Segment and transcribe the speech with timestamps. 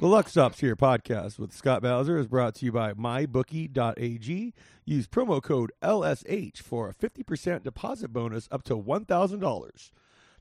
[0.00, 4.54] The Luck Stops Here podcast with Scott Bowser is brought to you by MyBookie.ag.
[4.84, 9.90] Use promo code LSH for a 50% deposit bonus up to $1,000.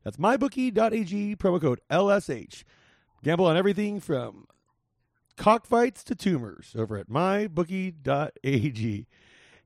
[0.03, 2.65] That's MyBookie.ag, promo code LSH.
[3.23, 4.45] Gamble on everything from
[5.37, 9.07] cockfights to tumors over at MyBookie.ag.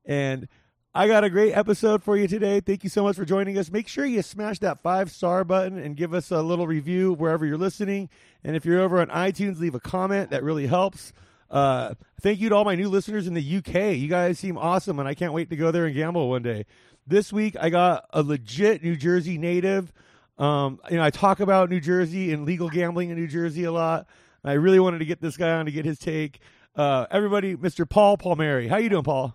[0.06, 0.48] And
[0.94, 2.60] I got a great episode for you today.
[2.60, 3.70] Thank you so much for joining us.
[3.70, 7.46] Make sure you smash that five star button and give us a little review wherever
[7.46, 8.10] you're listening.
[8.44, 10.28] And if you're over on iTunes, leave a comment.
[10.28, 11.14] That really helps.
[11.50, 13.96] Uh, thank you to all my new listeners in the UK.
[13.96, 16.66] You guys seem awesome, and I can't wait to go there and gamble one day.
[17.06, 19.94] This week, I got a legit New Jersey native.
[20.36, 23.72] Um, you know, I talk about New Jersey and legal gambling in New Jersey a
[23.72, 24.06] lot.
[24.44, 26.40] I really wanted to get this guy on to get his take.
[26.76, 27.88] Uh, everybody, Mr.
[27.88, 28.68] Paul Palmeri.
[28.68, 29.34] How you doing, Paul?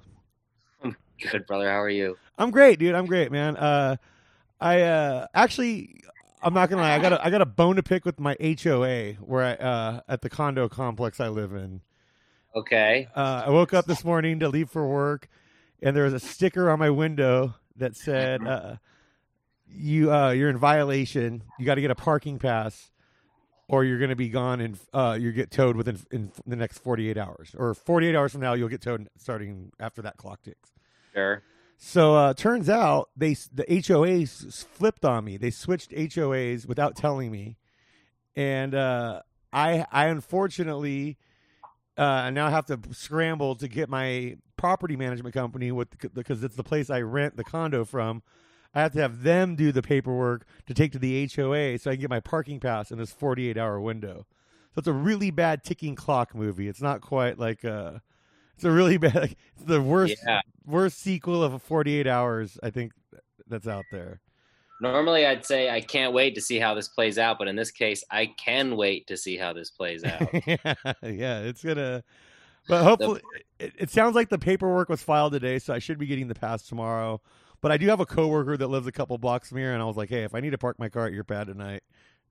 [1.22, 1.70] Good, brother.
[1.70, 2.18] How are you?
[2.38, 2.96] I'm great, dude.
[2.96, 3.58] I'm great, man.
[3.58, 3.98] Uh,
[4.60, 6.02] I uh, actually,
[6.42, 6.96] I'm not gonna lie.
[6.96, 10.02] I got a, I got a bone to pick with my HOA where I uh,
[10.08, 11.82] at the condo complex I live in.
[12.56, 13.08] Okay.
[13.16, 15.28] Uh, I woke up this morning to leave for work,
[15.82, 18.78] and there was a sticker on my window that said, uh,
[19.68, 21.44] "You uh, you're in violation.
[21.60, 22.92] You got to get a parking pass,
[23.68, 26.80] or you're going to be gone and uh, you get towed within in the next
[26.80, 30.77] 48 hours, or 48 hours from now you'll get towed starting after that clock ticks."
[31.78, 35.38] So uh, turns out they the HOAs flipped on me.
[35.38, 37.58] They switched HOAs without telling me,
[38.36, 39.22] and uh,
[39.54, 41.18] I I unfortunately
[41.98, 46.64] uh, now have to scramble to get my property management company with because it's the
[46.64, 48.24] place I rent the condo from.
[48.74, 51.96] I have to have them do the paperwork to take to the HOA so I
[51.96, 54.26] can get my parking pass in this 48 hour window.
[54.74, 56.68] So it's a really bad ticking clock movie.
[56.68, 58.00] It's not quite like uh
[58.58, 60.42] it's a really bad like, it's the worst Yeah.
[60.66, 62.92] worst sequel of a 48 hours I think
[63.48, 64.20] that's out there.
[64.82, 67.72] Normally, I'd say I can't wait to see how this plays out, but in this
[67.72, 70.30] case, I can wait to see how this plays out.
[70.48, 72.04] yeah, yeah, it's gonna.
[72.68, 73.22] But hopefully,
[73.60, 76.36] it, it sounds like the paperwork was filed today, so I should be getting the
[76.36, 77.22] pass tomorrow.
[77.62, 79.86] But I do have a coworker that lives a couple blocks from here, and I
[79.86, 81.82] was like, "Hey, if I need to park my car at your pad tonight,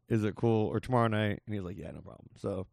[0.08, 2.66] is it cool or tomorrow night?" And he's like, "Yeah, no problem." So,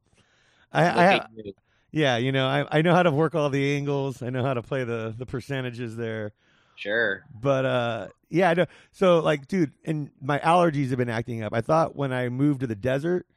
[0.71, 1.53] I, I Look ha- at you.
[1.93, 4.21] Yeah, you know, I, I know how to work all the angles.
[4.21, 6.33] I know how to play the the percentages there.
[6.75, 7.23] Sure.
[7.33, 8.65] But uh yeah, I know.
[8.91, 11.53] So like, dude, and my allergies have been acting up.
[11.53, 13.27] I thought when I moved to the desert,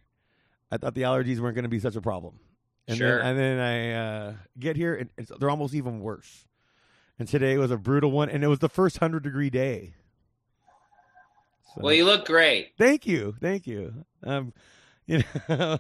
[0.73, 2.41] I thought the allergies weren't going to be such a problem.
[2.89, 3.19] And Sure.
[3.19, 6.47] then and then I uh get here and it's, they're almost even worse.
[7.19, 9.95] And today was a brutal one, and it was the first hundred degree day.
[11.75, 12.73] So- Well, you look great.
[12.79, 14.05] Thank you, thank you.
[14.23, 14.53] Um,
[15.09, 15.79] you know,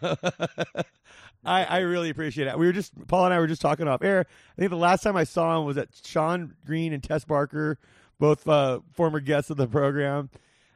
[1.44, 2.58] I I really appreciate it.
[2.58, 4.20] We were just Paul and I were just talking off air.
[4.56, 7.78] I think the last time I saw him was at Sean Green and Tess Barker,
[8.20, 10.30] both uh, former guests of the program.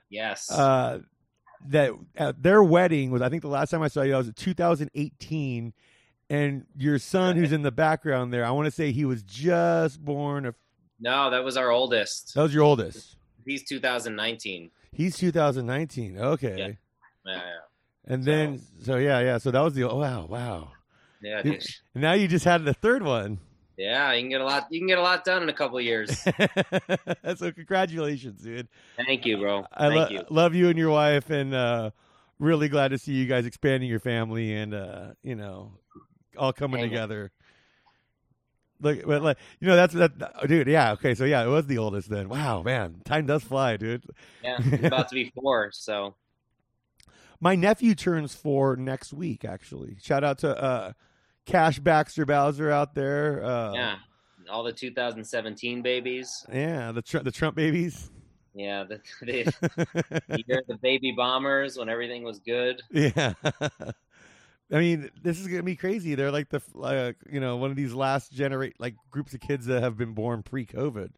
[0.08, 0.50] Yes.
[0.50, 1.00] Uh,
[1.68, 4.32] that at their wedding was I think the last time I saw you was in
[4.32, 5.72] 2018,
[6.28, 8.44] and your son who's in the background there.
[8.44, 10.46] I want to say he was just born.
[10.46, 10.54] A,
[10.98, 12.34] no, that was our oldest.
[12.34, 13.16] that was your oldest.
[13.44, 14.70] He's 2019.
[14.92, 16.18] He's 2019.
[16.18, 16.56] Okay.
[16.58, 17.32] Yeah.
[17.32, 17.42] Yeah.
[18.10, 19.38] And then, so yeah, yeah.
[19.38, 20.72] So that was the oh, wow, wow.
[21.22, 21.42] Yeah.
[21.42, 23.38] Dude, now you just had the third one.
[23.76, 24.12] Yeah.
[24.12, 24.66] You can get a lot.
[24.68, 26.18] You can get a lot done in a couple of years.
[27.36, 28.66] so congratulations, dude.
[28.96, 29.64] Thank you, bro.
[29.72, 30.24] I Thank lo- you.
[30.28, 31.90] love you and your wife, and uh,
[32.40, 35.74] really glad to see you guys expanding your family and uh, you know
[36.36, 37.30] all coming together.
[38.80, 40.66] Look, but like you know that's that, dude.
[40.66, 41.14] Yeah, okay.
[41.14, 42.28] So yeah, it was the oldest then.
[42.28, 44.02] Wow, man, time does fly, dude.
[44.42, 44.58] Yeah.
[44.82, 45.70] About to be four.
[45.72, 46.16] So
[47.40, 49.44] My nephew turns four next week.
[49.44, 50.92] Actually, shout out to uh,
[51.46, 53.44] Cash Baxter Bowser out there.
[53.44, 53.96] Uh, yeah.
[54.50, 56.44] All the 2017 babies.
[56.52, 58.10] yeah, the tr- the Trump babies.
[58.54, 58.84] Yeah.
[58.84, 62.82] The, the, the the baby bombers when everything was good.
[62.90, 63.34] Yeah.
[64.72, 66.14] I mean, this is gonna be crazy.
[66.14, 69.82] They're like the you know one of these last generate like groups of kids that
[69.82, 71.10] have been born pre-COVID.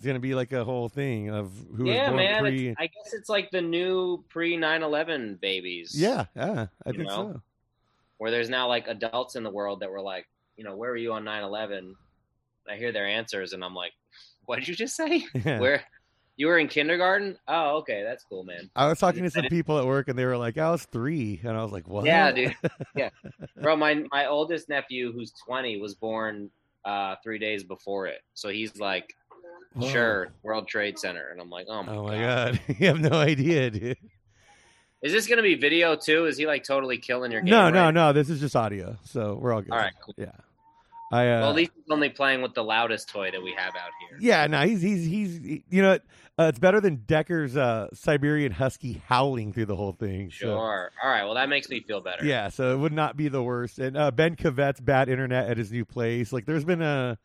[0.00, 2.40] It's gonna be like a whole thing of who was yeah, man.
[2.40, 2.74] pre.
[2.78, 5.92] I guess it's like the new pre 9 11 babies.
[5.94, 7.34] yeah, yeah, I think know?
[7.34, 7.42] so.
[8.16, 10.26] Where there's now like adults in the world that were like,
[10.56, 11.94] you know, where were you on 9 11?
[12.66, 13.92] I hear their answers and I'm like,
[14.46, 15.22] what did you just say?
[15.34, 15.60] Yeah.
[15.60, 15.84] Where
[16.38, 17.36] you were in kindergarten?
[17.46, 18.02] Oh, okay.
[18.02, 18.70] That's cool, man.
[18.74, 21.38] I was talking to some people at work and they were like, "I was three.
[21.44, 22.56] and I was like, "What?" Yeah, dude.
[22.96, 23.10] Yeah.
[23.60, 26.50] Bro, my, my oldest nephew, who's 20, was born
[26.86, 28.22] uh, three days before it.
[28.32, 29.14] So he's like,
[29.74, 29.88] Whoa.
[29.88, 31.28] sure, World Trade Center.
[31.28, 32.60] And I'm like, oh my, Oh my God.
[32.66, 33.96] god, you have no idea, dude.
[35.02, 36.26] Is this going to be video too?
[36.26, 37.50] Is he like totally killing your game?
[37.50, 37.90] No, no, right?
[37.94, 38.12] no.
[38.12, 39.72] This is just audio, so we're all good.
[39.72, 40.14] All right, cool.
[40.18, 40.32] Yeah.
[41.12, 43.74] I uh, well, at least he's only playing with the loudest toy that we have
[43.74, 44.18] out here.
[44.20, 45.98] yeah, no, he's he's he's you know,
[46.38, 50.30] uh, it's better than Decker's uh, Siberian Husky howling through the whole thing.
[50.30, 50.92] so- Sure.
[51.02, 51.24] All right.
[51.24, 52.24] Well, that makes me feel better.
[52.24, 53.78] Yeah, so it would not be the worst.
[53.80, 56.32] And uh, Ben Cavet's bad internet at his new place.
[56.32, 57.18] Like, there's been a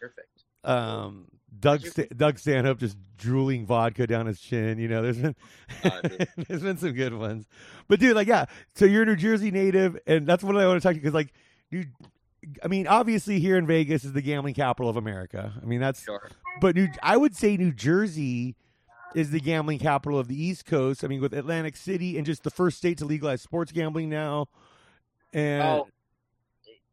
[0.00, 0.28] Perfect.
[0.64, 1.26] um,
[1.60, 1.82] Doug
[2.16, 4.78] Doug Stanhope just drooling vodka down his chin.
[4.78, 5.36] You know, there's been
[5.84, 6.00] Uh,
[6.48, 7.46] there's been some good ones.
[7.88, 8.46] But dude, like, yeah.
[8.74, 11.00] So you're a New Jersey native, and that's what I want to talk to you
[11.02, 11.32] because, like,
[11.70, 11.86] you.
[12.64, 15.52] I mean, obviously, here in Vegas is the gambling capital of America.
[15.60, 16.30] I mean, that's Sure.
[16.60, 18.56] but New, I would say New Jersey
[19.14, 21.04] is the gambling capital of the East Coast.
[21.04, 24.46] I mean, with Atlantic City and just the first state to legalize sports gambling now.
[25.34, 25.88] And Oh,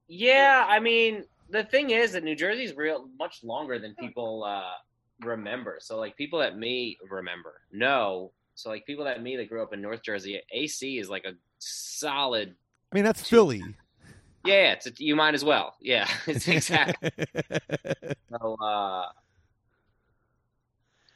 [0.08, 0.66] yeah.
[0.68, 5.78] I mean, the thing is that New Jersey's real much longer than people uh, remember.
[5.80, 8.32] So, like, people that me remember know.
[8.56, 11.34] So, like, people that me that grew up in North Jersey, AC is like a
[11.60, 12.56] solid.
[12.92, 13.64] I mean, that's Philly.
[14.46, 15.76] Yeah, it's a, you might as well.
[15.82, 17.12] Yeah, it's exactly.
[18.30, 19.06] So, uh,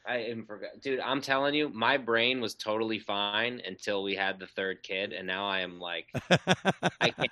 [0.05, 0.99] I even forgot, dude.
[0.99, 5.27] I'm telling you, my brain was totally fine until we had the third kid, and
[5.27, 6.07] now I am like,
[6.99, 7.31] I can't,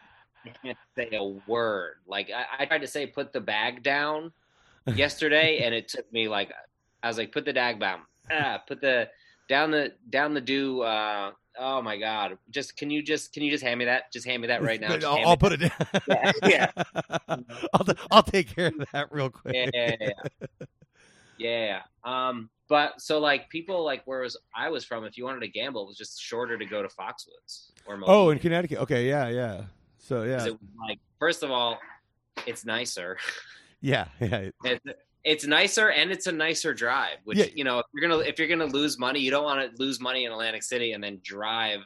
[0.63, 1.95] can't say a word.
[2.07, 4.31] Like I, I tried to say, put the bag down
[4.95, 6.51] yesterday, and it took me like,
[7.03, 8.01] I was like, put the bag down,
[8.31, 9.09] ah, put the
[9.47, 10.81] down the down the do.
[10.81, 14.11] Uh, oh my god, just can you just can you just hand me that?
[14.13, 14.95] Just hand me that right now.
[14.95, 15.71] Just I'll, I'll put it down.
[16.07, 16.71] Yeah, yeah.
[17.73, 19.55] I'll, I'll take care of that real quick.
[19.55, 20.09] yeah, yeah,
[20.59, 20.65] yeah.
[21.37, 21.81] yeah.
[22.03, 25.47] Um, but so like people like where was I was from, if you wanted to
[25.47, 28.77] gamble, it was just shorter to go to Foxwoods or Oh, in Connecticut.
[28.79, 29.63] Okay, yeah, yeah.
[29.99, 30.45] So yeah,
[30.87, 31.77] like first of all,
[32.47, 33.17] it's nicer.
[33.81, 34.49] yeah, yeah.
[34.63, 34.85] It's,
[35.23, 37.17] it's nicer and it's a nicer drive.
[37.25, 37.45] Which Yeah.
[37.53, 39.99] you know, if you're gonna if you're gonna lose money, you don't want to lose
[39.99, 41.81] money in Atlantic City and then drive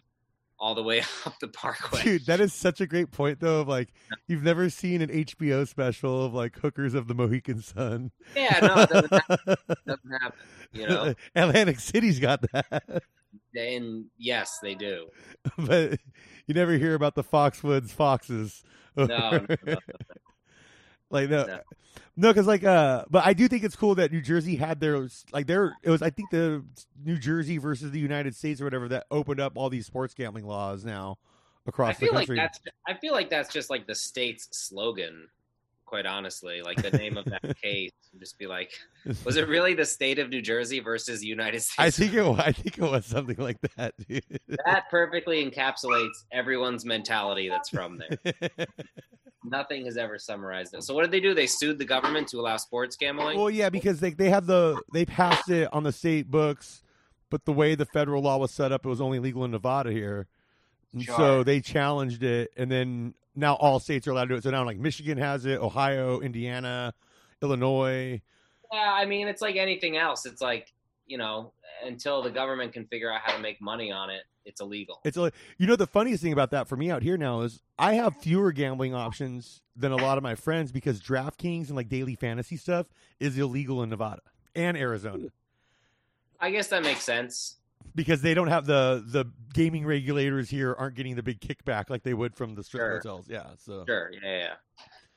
[0.59, 2.03] all the way up the Parkway.
[2.03, 3.61] Dude, that is such a great point, though.
[3.61, 3.89] Of like,
[4.27, 8.11] you've never seen an HBO special of like hookers of the Mohegan Sun.
[8.35, 9.55] Yeah, no, it doesn't happen.
[9.69, 10.39] It doesn't happen.
[10.71, 13.03] You know, Atlantic City's got that,
[13.55, 15.07] and yes, they do.
[15.57, 15.99] but
[16.47, 18.63] you never hear about the Foxwoods Foxes.
[18.95, 19.75] No, no, no.
[21.09, 21.59] like no,
[22.15, 22.29] No.
[22.33, 25.47] because like uh, but I do think it's cool that New Jersey had their like
[25.47, 26.63] their it was I think the
[27.03, 30.45] New Jersey versus the United States or whatever that opened up all these sports gambling
[30.45, 31.17] laws now
[31.65, 32.35] across I feel the like country.
[32.37, 35.27] that's I feel like that's just like the state's slogan.
[35.85, 38.71] Quite honestly, like the name of that case, would just be like,
[39.25, 41.79] was it really the state of New Jersey versus United States?
[41.79, 42.25] I think it.
[42.39, 44.23] I think it was something like that, dude.
[44.65, 48.49] that perfectly encapsulates everyone's mentality that's from there.
[49.45, 50.83] Nothing has ever summarized it.
[50.83, 51.33] So what did they do?
[51.33, 53.37] They sued the government to allow sports gambling.
[53.37, 56.81] well, yeah, because they they have the they passed it on the state books,
[57.29, 59.91] but the way the federal law was set up, it was only legal in Nevada
[59.91, 60.27] here,
[60.93, 64.43] and so they challenged it, and then now all states are allowed to do it.
[64.43, 66.93] So now like Michigan has it, Ohio, Indiana,
[67.41, 68.21] Illinois.
[68.71, 70.25] Yeah, I mean, it's like anything else.
[70.25, 70.73] It's like
[71.05, 71.51] you know,
[71.85, 75.01] until the government can figure out how to make money on it, it's illegal.
[75.03, 77.93] It's you know the funniest thing about that for me out here now is I
[77.93, 82.15] have fewer gambling options than a lot of my friends because DraftKings and like daily
[82.15, 82.87] fantasy stuff
[83.19, 84.21] is illegal in Nevada
[84.55, 85.29] and Arizona
[86.43, 87.55] I guess that makes sense.
[87.95, 92.03] Because they don't have the the gaming regulators here aren't getting the big kickback like
[92.03, 92.95] they would from the strip Sure.
[92.97, 93.27] hotels.
[93.29, 94.11] Yeah, so Sure.
[94.23, 94.37] Yeah.
[94.37, 94.53] yeah.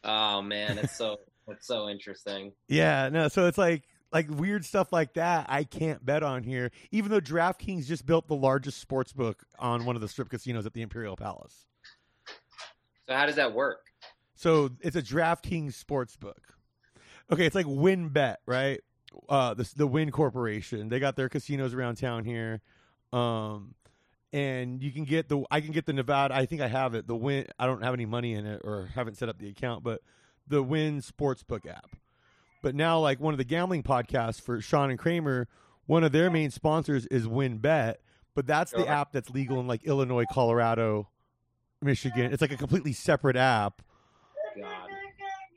[0.05, 1.17] Oh man, it's so
[1.49, 2.53] it's so interesting.
[2.69, 6.71] yeah, no, so it's like like weird stuff like that I can't bet on here,
[6.91, 10.65] even though DraftKings just built the largest sports book on one of the strip casinos
[10.67, 11.67] at the Imperial Palace.
[13.09, 13.87] So how does that work?
[14.35, 16.41] So it's a DraftKings sports book.
[17.33, 18.81] Okay, it's like WynnBET, right?
[19.29, 20.89] Uh, the the Wynn Corporation.
[20.89, 22.61] They got their casinos around town here,
[23.13, 23.75] um,
[24.33, 25.45] and you can get the.
[25.51, 26.35] I can get the Nevada.
[26.35, 27.07] I think I have it.
[27.07, 27.47] The Wynn.
[27.59, 30.03] I don't have any money in it or haven't set up the account, but
[30.47, 31.97] the Wynn Sportsbook app.
[32.63, 35.49] But now, like one of the gambling podcasts for Sean and Kramer,
[35.87, 37.97] one of their main sponsors is WynnBET,
[38.35, 41.09] but that's the app that's legal in like Illinois, Colorado,
[41.81, 42.33] Michigan.
[42.33, 43.83] It's like a completely separate app.
[44.61, 44.86] God,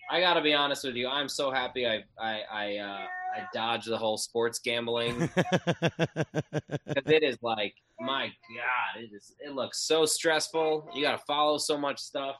[0.09, 1.07] I gotta be honest with you.
[1.07, 7.23] I'm so happy I I I uh, I dodged the whole sports gambling because it
[7.23, 9.33] is like my God, it is.
[9.39, 10.89] It looks so stressful.
[10.95, 12.37] You gotta follow so much stuff.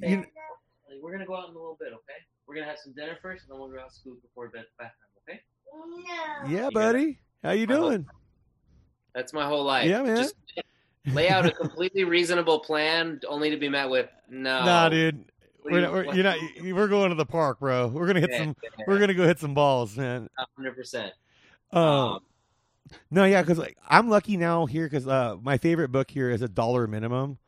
[0.00, 0.24] Hey, You-
[1.02, 2.20] we're gonna go out in a little bit, okay?
[2.46, 4.92] We're gonna have some dinner first, and then we'll go out scoop before bed bath
[5.28, 6.52] time, okay?
[6.52, 7.18] yeah, You buddy.
[7.42, 8.06] How you My whole- doing?
[9.14, 9.88] That's my whole life.
[9.88, 10.16] Yeah, man.
[10.18, 10.34] Just
[11.12, 14.64] lay out a completely reasonable plan, only to be met with no.
[14.64, 15.24] Nah, dude.
[15.72, 16.36] We're not, you- we're, you're not.
[16.62, 17.88] We're going to the park, bro.
[17.88, 18.56] We're gonna hit Yeah, some.
[18.62, 20.28] yeah, We're gonna go hit some balls, man.
[20.56, 21.12] hundred percent.
[21.72, 22.20] Um,
[23.10, 26.42] no, yeah, because like I'm lucky now here because uh, my favorite book here is
[26.42, 27.38] a dollar minimum.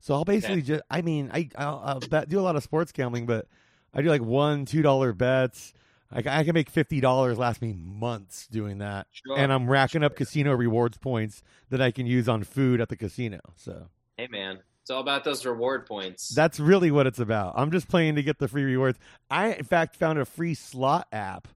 [0.00, 0.82] So I'll basically just.
[0.90, 3.46] I mean, I I'll, I'll bet, do a lot of sports gambling, but
[3.92, 5.72] I do like one, two dollar bets.
[6.12, 9.36] I, I can make fifty dollars last me months doing that, Sure.
[9.38, 12.96] and I'm racking up casino rewards points that I can use on food at the
[12.96, 13.40] casino.
[13.56, 16.28] So Hey man, it's all about those reward points.
[16.28, 17.54] that's really what it's about.
[17.56, 19.00] I'm just playing to get the free rewards.
[19.28, 21.48] I in fact found a free slot app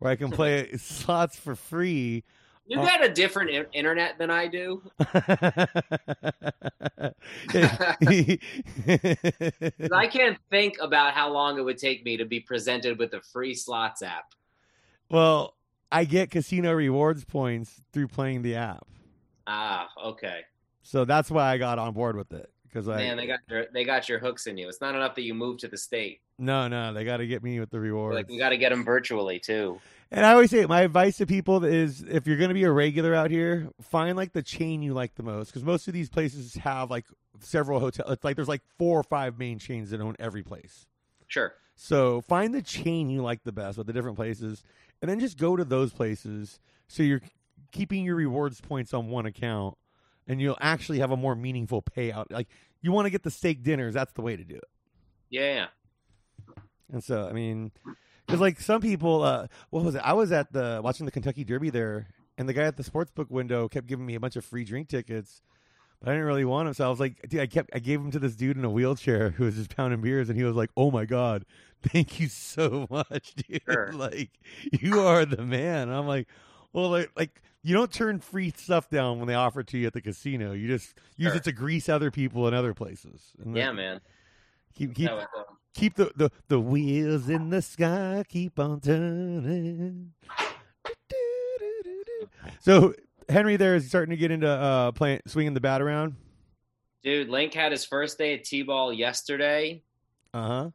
[0.00, 2.24] where I can play slots for free.
[2.66, 4.82] you got a different in- internet than I do.
[9.90, 13.22] I can't think about how long it would take me to be presented with a
[13.22, 14.34] free slots app.
[15.10, 15.54] well,
[15.90, 18.86] I get casino rewards points through playing the app.
[19.46, 20.40] Ah, okay.
[20.82, 23.66] So that's why I got on board with it because I Man, they got your
[23.72, 24.68] they got your hooks in you.
[24.68, 26.20] It's not enough that you move to the state.
[26.38, 28.16] no no they got to get me with the rewards.
[28.16, 29.80] Like we got to get them virtually too.
[30.10, 32.72] and I always say my advice to people is if you're going to be a
[32.72, 36.08] regular out here, find like the chain you like the most because most of these
[36.08, 37.04] places have like
[37.40, 38.10] several hotels.
[38.10, 40.86] It's like there's like four or five main chains that own every place.
[41.28, 41.54] Sure.
[41.76, 44.62] So find the chain you like the best with the different places,
[45.00, 46.58] and then just go to those places.
[46.88, 47.22] So you're
[47.72, 49.76] keeping your rewards points on one account,
[50.26, 52.26] and you'll actually have a more meaningful payout.
[52.30, 52.48] Like
[52.82, 54.68] you want to get the steak dinners, that's the way to do it.
[55.30, 55.66] Yeah.
[56.92, 57.72] And so I mean,
[58.26, 60.02] because like some people, uh, what was it?
[60.04, 63.30] I was at the watching the Kentucky Derby there, and the guy at the sportsbook
[63.30, 65.42] window kept giving me a bunch of free drink tickets.
[66.00, 68.00] But I didn't really want them, so I was like, dude, I kept, I gave
[68.02, 70.54] them to this dude in a wheelchair who was just pounding beers, and he was
[70.54, 71.46] like, "Oh my god,
[71.82, 73.62] thank you so much, dude!
[73.64, 73.92] Sure.
[73.94, 74.30] like,
[74.70, 76.28] you are the man." And I'm like,
[76.72, 79.86] well, like, like you don't turn free stuff down when they offer it to you
[79.88, 80.52] at the casino.
[80.52, 81.36] You just use Sure.
[81.36, 83.32] it to grease other people in other places.
[83.42, 84.00] And Yeah, man.
[84.74, 85.24] keep keep uh,
[85.74, 90.12] keep the, the the wheels in the sky keep on turning.
[92.60, 92.94] So
[93.28, 96.16] Henry there is starting to get into uh playing swinging the bat around.
[97.02, 99.82] Dude, Link had his first day at T-ball yesterday.
[100.32, 100.70] Uh huh.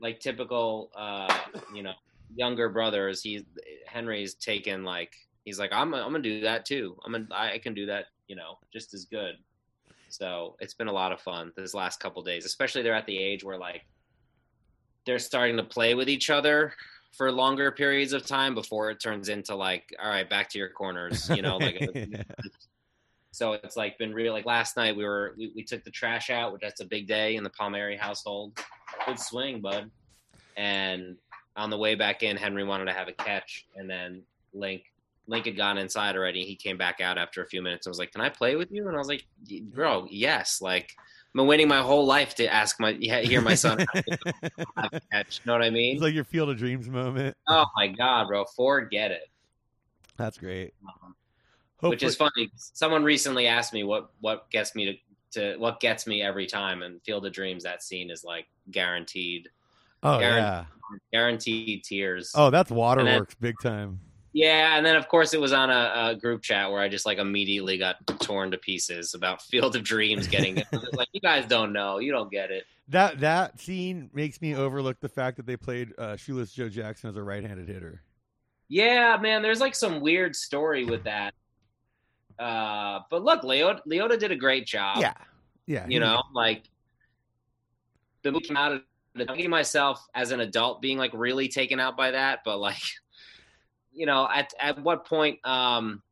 [0.00, 1.38] Like typical, uh,
[1.74, 1.92] you know,
[2.34, 3.22] younger brothers.
[3.22, 3.42] He's
[3.86, 5.14] Henry's taken like
[5.46, 6.98] he's like I'm I'm gonna do that too.
[7.04, 8.06] I'm gonna I can do that.
[8.28, 9.36] You know, just as good.
[10.08, 12.44] So it's been a lot of fun this last couple days.
[12.44, 13.86] Especially they're at the age where like
[15.06, 16.74] they're starting to play with each other
[17.16, 20.68] for longer periods of time before it turns into like all right back to your
[20.68, 21.30] corners.
[21.30, 21.80] You know, like
[23.36, 24.32] So it's like been real.
[24.32, 27.06] Like last night, we were we, we took the trash out, which that's a big
[27.06, 28.58] day in the Palmeri household.
[29.06, 29.90] Good swing, bud.
[30.56, 31.16] And
[31.54, 34.22] on the way back in, Henry wanted to have a catch, and then
[34.54, 34.84] Link
[35.28, 36.44] Link had gone inside already.
[36.44, 37.86] He came back out after a few minutes.
[37.86, 39.26] I was like, "Can I play with you?" And I was like,
[39.62, 43.84] "Bro, yes." Like I've been waiting my whole life to ask my hear my son
[45.12, 45.40] catch.
[45.40, 45.94] You know what I mean?
[45.96, 47.36] It's like your field of dreams moment.
[47.48, 49.28] oh my god, bro, forget it.
[50.16, 50.74] That's great.
[51.02, 52.50] Um, which is funny.
[52.56, 54.98] Someone recently asked me what what gets me
[55.32, 58.46] to, to what gets me every time, and Field of Dreams that scene is like
[58.70, 59.48] guaranteed,
[60.02, 60.64] Oh Aaron- yeah.
[61.12, 62.32] guaranteed tears.
[62.34, 64.00] Oh, that's waterworks big time.
[64.36, 67.06] Yeah, and then of course it was on a, a group chat where I just
[67.06, 70.66] like immediately got torn to pieces about Field of Dreams getting it.
[70.92, 72.64] like you guys don't know, you don't get it.
[72.88, 77.08] That that scene makes me overlook the fact that they played uh, Shoeless Joe Jackson
[77.08, 78.02] as a right-handed hitter.
[78.68, 81.32] Yeah, man, there's like some weird story with that.
[82.38, 84.98] Uh, but look, Liotta, Liotta did a great job.
[85.00, 85.14] Yeah,
[85.64, 85.86] yeah.
[85.88, 86.64] you know like
[88.22, 88.82] the movie came out of
[89.16, 92.82] thinking myself as an adult being like really taken out by that but like
[93.96, 96.02] you know at at what point um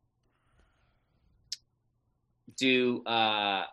[2.57, 3.65] do uh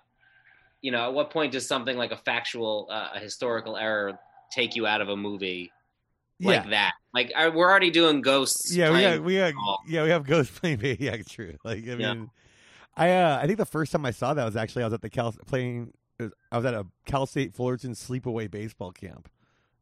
[0.81, 4.19] you know at what point does something like a factual uh, a historical error
[4.51, 5.71] take you out of a movie
[6.41, 6.69] like yeah.
[6.69, 9.53] that like I, we're already doing ghosts Yeah, we got we got
[9.87, 10.79] yeah we have Ghost playing.
[10.99, 11.55] Yeah, true.
[11.63, 12.13] Like I Yeah.
[12.13, 12.29] mean,
[12.95, 15.01] I uh, I think the first time I saw that was actually I was at
[15.01, 15.93] the Cal playing.
[16.51, 19.29] I was at a Cal State Fullerton sleepaway baseball camp.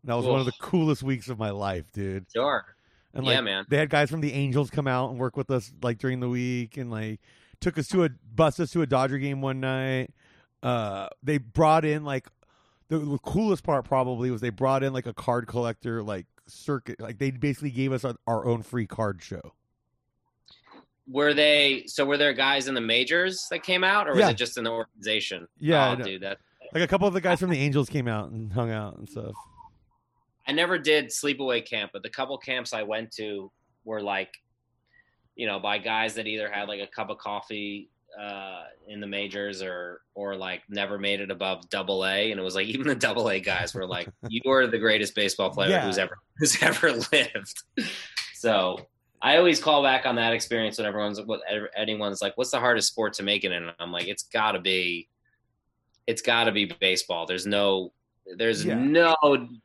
[0.02, 2.26] And that was one of the coolest weeks of my life, dude.
[2.34, 2.66] sure
[3.14, 5.72] And yeah man they had guys from the Angels come out and work with us
[5.82, 7.20] like during the week and like
[7.60, 10.12] took us to a bus us to a Dodger game one night.
[10.64, 12.28] Uh they brought in like
[12.90, 17.00] the, the coolest part probably was they brought in like a card collector like circuit
[17.00, 19.54] like they basically gave us our, our own free card show.
[21.08, 24.30] were they so were there guys in the majors that came out or was Yeah.
[24.30, 26.38] it just in the organization Yeah, oh, dude that
[26.74, 29.08] Like a couple of the guys from the Angels came out and hung out and
[29.10, 29.34] stuff.
[30.48, 33.52] I never did sleepaway camp but the couple camps i went to
[33.86, 34.32] were like
[35.36, 39.08] you know by guys that either had like a cup of coffee uh in the
[39.08, 42.88] majors or or like never made it above double a and it was like even
[42.88, 45.86] the double a guys were like you are the greatest baseball player Yeah.
[45.86, 47.64] who's ever who's ever lived
[48.34, 48.78] so
[49.22, 51.42] I always call back on that experience when everyone's what
[51.76, 54.54] anyone's like, "What's the hardest sport to make it in?" And I'm like, "It's got
[54.54, 55.10] to be,
[56.08, 57.92] it's got to be baseball." There's no,
[58.38, 58.76] There's Yeah.
[58.76, 59.16] no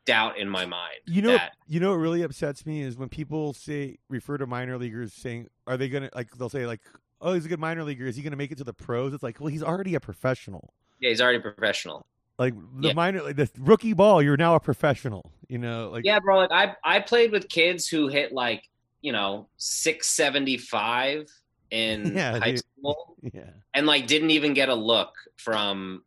[0.05, 0.99] doubt in my mind.
[1.05, 4.47] You know, that you know what really upsets me is when people say refer to
[4.47, 6.81] minor leaguers saying, "Are they gonna like?" They'll say like,
[7.21, 8.05] "Oh, he's a good minor leaguer.
[8.05, 10.73] Is he gonna make it to the pros?" It's like, well, he's already a professional.
[10.99, 12.05] yeah, he's already professional.
[12.39, 12.93] Like the Yeah.
[12.93, 15.31] minor, like the rookie ball, you're now a professional.
[15.47, 16.37] You know, like Yeah, bro.
[16.39, 18.63] Like I I played with kids who hit like
[19.01, 21.27] you know six seventy five
[21.71, 22.61] in Yeah, high dude.
[22.79, 26.03] school yeah, and like didn't even get a look from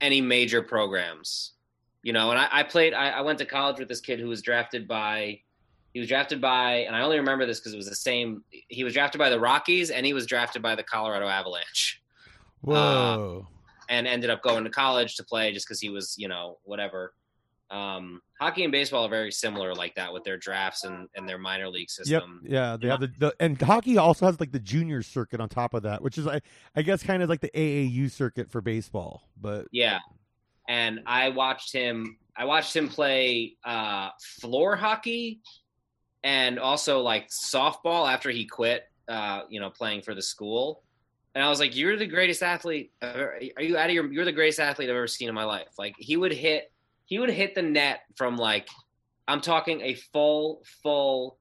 [0.00, 1.52] any major programs.
[2.02, 2.94] You know, and I, I played.
[2.94, 5.40] I, I went to college with this kid who was drafted by.
[5.92, 8.44] He was drafted by, and I only remember this because it was the same.
[8.50, 12.00] He was drafted by the Rockies, and he was drafted by the Colorado Avalanche,
[12.60, 13.54] whoa, um,
[13.88, 17.14] and ended up going to college to play just because he was, you know, whatever.
[17.70, 21.38] Um, hockey and baseball are very similar like that with their drafts and, and their
[21.38, 22.42] minor league yep, system.
[22.44, 22.76] yeah.
[22.80, 25.82] They have the, the and hockey also has like the junior circuit on top of
[25.82, 26.40] that, which is I
[26.74, 29.28] I guess kind of like the AAU circuit for baseball.
[29.40, 29.98] But Yeah.
[30.68, 34.10] And I watched him I watched him play uh
[34.40, 35.40] floor hockey
[36.24, 40.82] and also like softball after he quit uh, you know, playing for the school.
[41.34, 44.24] And I was like, You're the greatest athlete ever- are you out of your you're
[44.24, 45.68] the greatest athlete I've ever seen in my life.
[45.78, 46.70] Like he would hit
[47.08, 48.68] he would hit the net from like
[49.26, 51.36] I'm talking a full, full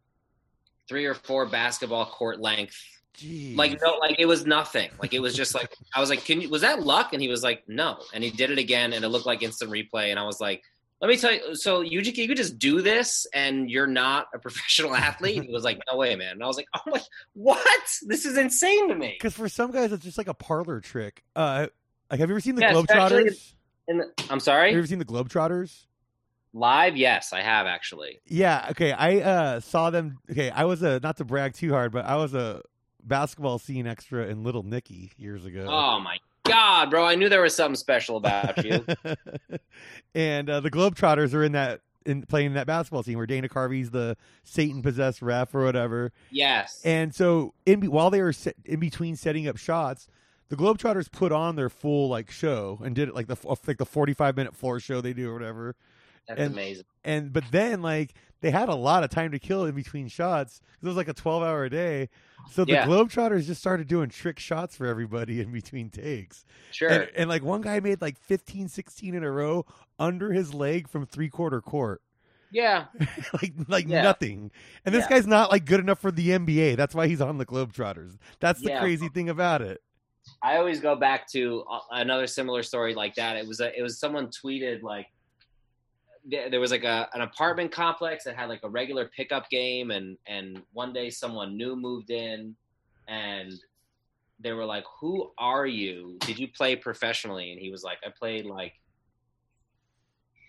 [0.90, 2.76] three or four basketball court length.
[3.14, 3.58] Geez.
[3.58, 4.90] like no like it was nothing.
[5.02, 7.14] Like it was just like i was like can you was that luck?
[7.14, 7.98] And he was like no.
[8.14, 10.62] And he did it again and it looked like instant replay and i was like
[11.02, 14.28] let me tell you so you, ju- you could just do this and you're not
[14.34, 15.44] a professional athlete?
[15.44, 16.34] He was like no way man.
[16.34, 17.02] And i was like oh my
[17.34, 17.90] what?
[18.04, 19.16] This is insane to me.
[19.18, 21.24] Because for some guys it's just like a parlor trick.
[21.36, 21.68] Uh,
[22.12, 23.32] like have you ever seen the Yeah, especially-
[23.88, 24.68] And i'm sorry.
[24.70, 25.86] Have you ever seen the Globetrotters?
[26.54, 28.92] live yes i have actually Yeah, okay.
[28.92, 32.16] I uh saw them okay, I was a not to brag too hard, but I
[32.16, 32.62] was a
[33.04, 35.66] basketball scene extra in Little Nicky years ago.
[35.70, 38.86] oh my god bro i knew there was something special about you
[40.16, 43.50] and uh, the Globetrotters are in that in playing in that basketball scene where Dana
[43.50, 46.14] Carvey's the Satan possessed ref or whatever.
[46.32, 50.08] yes And so in while they were set, in between setting up shots,
[50.50, 53.38] the Globetrotters put on their full like show and did it like the
[53.68, 55.76] like the 45 minute floor show they do or whatever.
[56.28, 59.66] that's and- amazing and but then like they had a lot of time to kill
[59.66, 62.10] in between shots 'cause it was like a 12 hour day
[62.52, 62.86] so the Yeah.
[62.86, 67.44] globetrotters just started doing trick shots for everybody in between takes sure and, and like
[67.44, 69.66] one guy made like 15 16 in a row
[70.00, 72.02] under his leg from three quarter court
[72.52, 72.86] yeah
[73.42, 74.02] like like Yeah.
[74.04, 74.52] nothing
[74.86, 75.18] and this Yeah.
[75.18, 78.62] guy's not like good enough for the nba that's why he's on the globetrotters that's
[78.62, 78.80] the Yeah.
[78.82, 79.82] crazy thing about it
[80.44, 83.38] I always go back to uh, another similar story like that.
[83.38, 85.08] It was a, it was someone tweeted like
[86.30, 90.18] there was like a an apartment complex that had like a regular pickup game, and
[90.28, 92.56] and one day someone new moved in,
[93.08, 93.54] and
[94.40, 96.18] they were like, "Who are you?
[96.20, 98.74] Did you play professionally?" And he was like, "I played like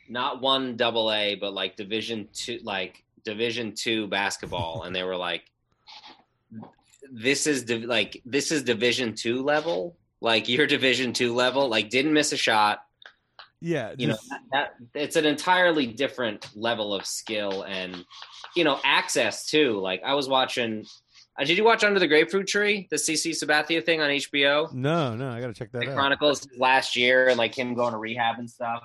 [0.09, 5.17] not one double A, but like Division two, like Division two basketball." And they were
[5.17, 5.45] like,
[7.13, 9.97] this is div- like this is division two level?
[10.21, 11.69] Like your division two level?
[11.69, 12.81] Like didn't miss a shot.
[13.61, 14.17] Yeah you know
[14.53, 18.05] that, that it's an entirely different level of skill and
[18.55, 19.81] you know access too.
[19.81, 20.85] Like i was watching
[21.41, 25.17] uh, did you watch under the grapefruit tree the cc sabathia thing on hbo no
[25.17, 25.95] no i gotta check that it out.
[25.97, 28.85] Chronicles last year and like him going to rehab and stuff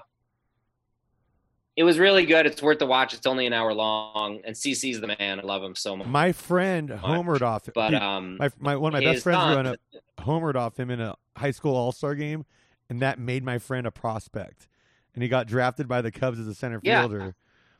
[1.75, 5.01] it was really good it's worth the watch it's only an hour long and cc's
[5.01, 8.49] the man i love him so much my friend homered off but dude, um my,
[8.59, 9.79] my one of my best friends son- up
[10.19, 12.45] homered off him in a high school all star game,
[12.89, 14.67] and that made my friend a prospect.
[15.15, 17.01] And he got drafted by the Cubs as a center Yeah.
[17.01, 17.35] fielder,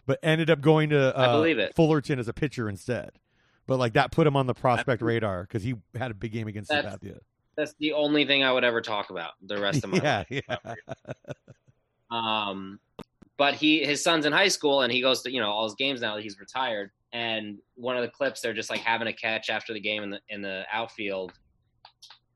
[0.08, 1.76] but ended up going to I uh, believe it.
[1.76, 3.12] Fullerton as a pitcher instead.
[3.68, 6.48] But like that put him on the prospect radar because he had a big game
[6.48, 7.20] against That's- Sabathia.
[7.56, 10.44] that's the only thing I would ever talk about the rest of my Yeah, life.
[10.48, 10.74] yeah.
[12.12, 12.80] Um,
[13.38, 15.76] but he his son's in high school and he goes to you know all his
[15.76, 16.92] games now that he's retired.
[17.12, 20.10] And one of the clips they're just like having a catch after the game in
[20.10, 21.34] the in the outfield.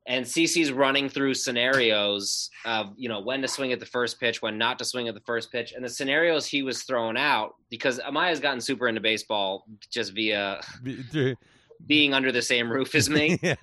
[0.10, 4.42] And CC's running through scenarios of you know when to swing at the first pitch,
[4.42, 7.56] when not to swing at the first pitch, and the scenarios he was throwing out
[7.70, 10.62] because Amaya's gotten super into baseball just via
[11.86, 13.40] being under the same roof as me.
[13.44, 13.56] yeah.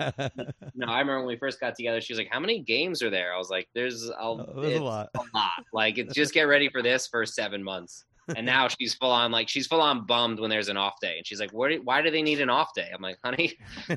[0.74, 2.00] No, I remember when we first got together.
[2.00, 4.78] She was like, "How many games are there?" I was like, "There's a, Oh, There's
[4.80, 5.10] a lot.
[5.14, 5.64] a lot.
[5.72, 8.04] Like, it's just get ready for this for seven months."
[8.36, 11.16] And now she's full on like she's full on bummed when there's an off day,
[11.18, 11.70] and she's like, "What?
[11.70, 13.54] do- Why do they need an off day?" I'm like, "Honey,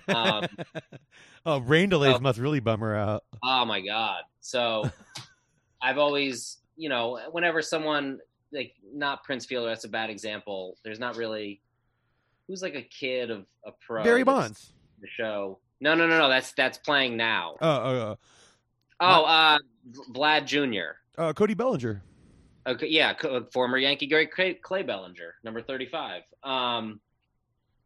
[0.09, 0.45] um,
[1.45, 2.19] oh, rain delays oh.
[2.19, 3.23] must really bum her out.
[3.43, 4.89] oh my god." So
[5.81, 8.19] I've always, you know, whenever someone
[8.51, 10.77] like not Prince Fielder, that's a bad example.
[10.83, 11.61] There's not really
[12.47, 14.03] who's like a kid of a pro.
[14.03, 14.73] Barry Bonds.
[15.01, 15.59] The show.
[15.79, 16.29] No, no, no, no.
[16.29, 17.55] That's that's playing now.
[17.61, 18.15] Oh, uh,
[18.99, 19.57] Oh, uh,
[20.11, 20.97] Vlad Jr.
[21.21, 22.01] uh, Cody Bellinger.
[22.65, 23.13] Okay, yeah,
[23.53, 26.23] former Yankee great Clay, Clay Bellinger, number thirty-five.
[26.43, 26.99] Um,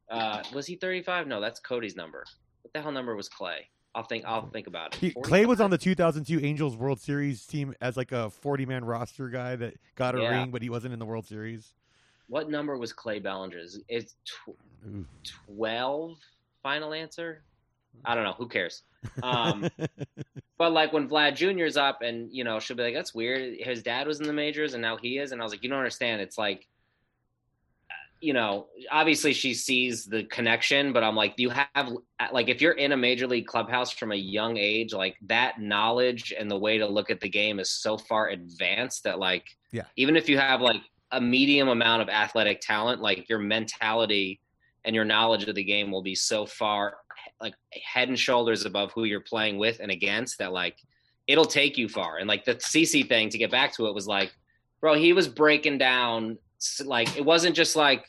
[0.09, 1.27] uh, was he thirty-five?
[1.27, 2.25] No, that's Cody's number.
[2.61, 3.67] What the hell number was Clay?
[3.93, 4.23] I'll think.
[4.25, 4.99] I'll think about it.
[4.99, 8.85] He, Clay was on the 2002 Angels World Series team as like a 40 man
[8.85, 10.29] roster guy that got a yeah.
[10.29, 11.73] ring, but he wasn't in the World Series.
[12.31, 13.77] What number was Clay Bellinger's?
[13.89, 15.05] It's tw-
[15.53, 16.17] 12.
[16.63, 17.43] Final answer.
[18.05, 18.31] I don't know.
[18.37, 18.83] Who cares?
[19.21, 19.69] Um,
[20.57, 23.83] but like when Vlad Jr.'s up, and you know she'll be like, "That's weird." His
[23.83, 25.33] dad was in the majors, and now he is.
[25.33, 26.21] And I was like, "You don't understand.
[26.21, 26.67] It's like."
[28.23, 31.91] you know, obviously she sees the connection, but I'm like, you have
[32.31, 36.31] like if you're in a major league clubhouse from a young age, like that knowledge
[36.37, 39.85] and the way to look at the game is so far advanced that like, yeah,
[39.95, 44.39] even if you have like a medium amount of athletic talent, like your mentality
[44.85, 46.95] and your knowledge of the game will be so far
[47.39, 50.77] like head and shoulders above who you're playing with and against that like
[51.27, 52.17] it'll take you far.
[52.17, 54.33] And like the CC thing to get back to it was like,
[54.79, 56.37] bro, he was breaking down
[56.83, 58.05] like it wasn't just like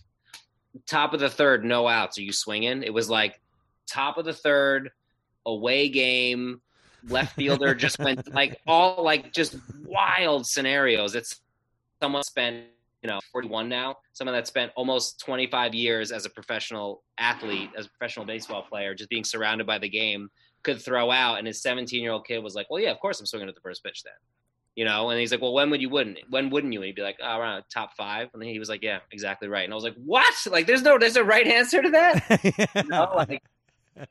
[0.86, 2.18] top of the third, no outs.
[2.18, 2.82] Are you swinging?
[2.82, 3.40] It was like
[3.86, 4.90] top of the third,
[5.46, 6.60] away game,
[7.08, 11.14] left fielder just went like all like just wild scenarios.
[11.14, 11.40] It's
[12.00, 12.66] someone spent
[13.02, 17.86] you know 41 now someone that spent almost 25 years as a professional athlete as
[17.86, 20.28] a professional baseball player just being surrounded by the game
[20.62, 23.18] could throw out and his 17 year old kid was like well yeah of course
[23.18, 24.14] i'm swinging at the first pitch then
[24.74, 25.10] you know?
[25.10, 26.80] And he's like well when would you wouldn't when wouldn't you?
[26.80, 29.64] And he'd be like oh, around top five and he was like yeah exactly right.
[29.64, 30.34] And i was like what?
[30.50, 32.70] Like there's no there's a right answer to that?
[32.74, 33.42] You know, like,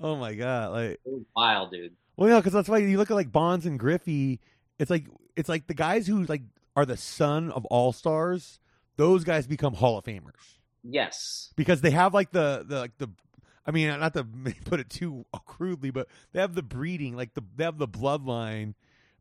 [0.00, 1.00] oh my god like
[1.36, 1.94] wild dude.
[2.16, 4.40] Well yeah because that's why you look at like bonds and griffey
[4.78, 6.42] it's like it's like the guys who like
[6.76, 8.58] are the son of all stars
[8.96, 13.08] those guys become hall of famers yes because they have like the the like the
[13.66, 14.24] I mean, not to
[14.64, 18.74] put it too crudely, but they have the breeding, like the they have the bloodline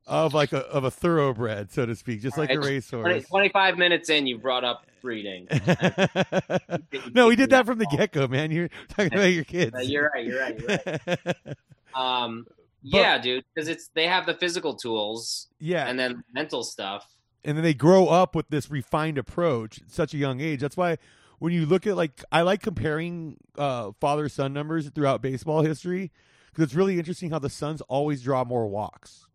[0.07, 2.57] of like a of a thoroughbred, so to speak, just like right.
[2.57, 3.03] a racehorse.
[3.03, 5.47] 20, Twenty five minutes in, you brought up breeding.
[7.13, 8.51] no, we did that from the get go, man.
[8.51, 9.75] You're talking about your kids.
[9.75, 10.25] Uh, you're right.
[10.25, 10.59] You're right.
[10.59, 11.55] You're right.
[11.93, 16.63] um, but, yeah, dude, because it's they have the physical tools, yeah, and then mental
[16.63, 17.05] stuff,
[17.43, 20.62] and then they grow up with this refined approach at such a young age.
[20.62, 20.97] That's why
[21.39, 26.12] when you look at like I like comparing uh, father son numbers throughout baseball history
[26.47, 29.28] because it's really interesting how the sons always draw more walks.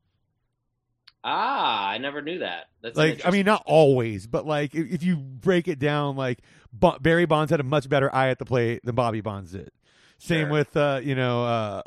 [1.27, 2.67] Ah, I never knew that.
[2.83, 6.41] That's like I mean, not always, but like if, if you break it down, like
[6.79, 9.71] B- Barry Bonds had a much better eye at the plate than Bobby Bonds did.
[10.19, 10.53] Same sure.
[10.53, 11.83] with uh, you know uh,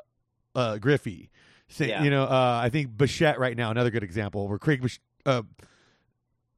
[0.56, 1.30] uh, Griffey.
[1.70, 2.04] Same, yeah.
[2.04, 4.82] You know, uh, I think Bichette right now, another good example where Craig.
[4.82, 5.44] Bish- uh,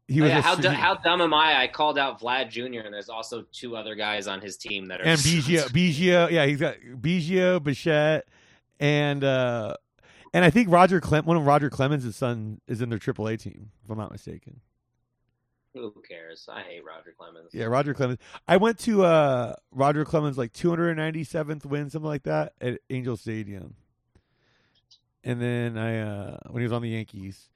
[0.09, 1.61] he was oh, yeah, how, du- how dumb am I?
[1.61, 2.79] I called out Vlad Jr.
[2.79, 6.47] and there's also two other guys on his team that are and Biggio, Biggio, yeah,
[6.47, 8.27] he's got Biggio, Bichette,
[8.79, 9.75] and uh,
[10.33, 13.69] and I think Roger Clem, one of Roger Clemens' son, is in their AAA team,
[13.83, 14.61] if I'm not mistaken.
[15.75, 16.49] Who cares?
[16.51, 17.51] I hate Roger Clemens.
[17.53, 18.19] Yeah, Roger Clemens.
[18.47, 23.75] I went to uh, Roger Clemens like 297th win, something like that, at Angel Stadium.
[25.23, 27.49] And then I, uh, when he was on the Yankees,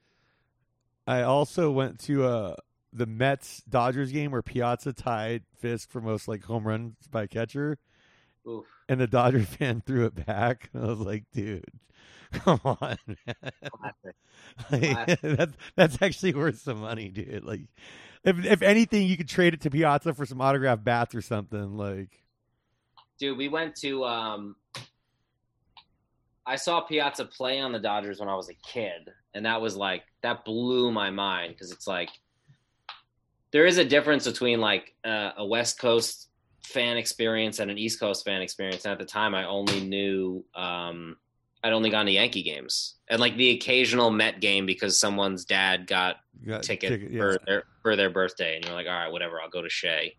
[1.06, 2.56] I also went to uh,
[2.92, 7.78] the Mets Dodgers game where Piazza tied Fisk for most like home runs by catcher.
[8.48, 8.64] Oof.
[8.88, 10.70] And the Dodger fan threw it back.
[10.74, 11.64] I was like, dude,
[12.44, 12.98] Come on,
[14.70, 17.44] like, that's that's actually worth some money, dude.
[17.44, 17.60] Like,
[18.24, 21.76] if if anything, you could trade it to Piazza for some autographed bats or something.
[21.76, 22.10] Like,
[23.18, 24.04] dude, we went to.
[24.04, 24.56] um
[26.46, 29.76] I saw Piazza play on the Dodgers when I was a kid, and that was
[29.76, 32.10] like that blew my mind because it's like
[33.50, 36.28] there is a difference between like uh, a West Coast
[36.62, 38.84] fan experience and an East Coast fan experience.
[38.84, 41.16] And at the time, I only knew um,
[41.62, 45.86] I'd only gone to Yankee games and like the occasional Met game because someone's dad
[45.86, 47.20] got, got ticket, ticket yeah.
[47.20, 50.16] for their for their birthday, and you're like, all right, whatever, I'll go to Shea.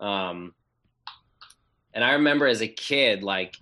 [0.00, 0.54] Um,
[1.94, 3.56] and I remember as a kid, like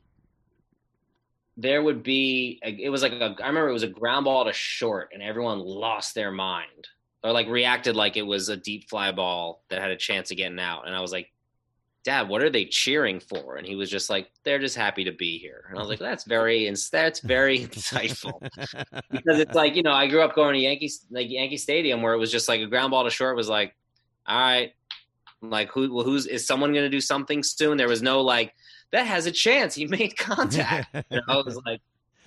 [1.56, 4.52] there would be it was like a, I remember it was a ground ball to
[4.52, 6.88] short, and everyone lost their mind
[7.22, 10.36] or like reacted like it was a deep fly ball that had a chance of
[10.36, 11.30] getting out, and I was like,
[12.04, 13.56] Dad, what are they cheering for?
[13.56, 15.64] And he was just like, they're just happy to be here.
[15.70, 18.42] And I was like, that's very, that's very insightful
[19.10, 22.12] because it's like, you know, I grew up going to Yankee, like Yankee Stadium where
[22.12, 23.74] it was just like a ground ball to short was like,
[24.26, 24.74] all right,
[25.40, 27.78] like who, who's, is someone going to do something soon?
[27.78, 28.54] There was no like,
[28.94, 29.74] that has a chance.
[29.74, 30.94] He made contact.
[31.10, 31.80] know, I was like,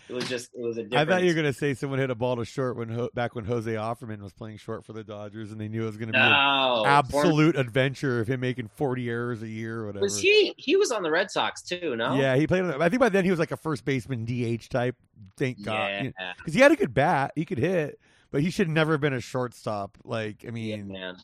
[0.09, 1.09] it was just it was a different.
[1.09, 3.35] I thought you were going to say someone hit a ball to short when back
[3.35, 6.07] when Jose Offerman was playing short for the Dodgers, and they knew it was going
[6.07, 9.87] to be no, an absolute form- adventure of him making forty errors a year or
[9.87, 10.03] whatever.
[10.03, 10.53] Was he?
[10.57, 11.95] He was on the Red Sox too.
[11.95, 12.15] No.
[12.15, 12.63] Yeah, he played.
[12.63, 14.95] I think by then he was like a first baseman DH type.
[15.35, 16.13] Thank God, because
[16.47, 16.53] yeah.
[16.53, 17.31] he had a good bat.
[17.35, 17.99] He could hit.
[18.31, 19.97] but he should never have been a shortstop.
[20.03, 21.17] Like, I Yeah, mean, man.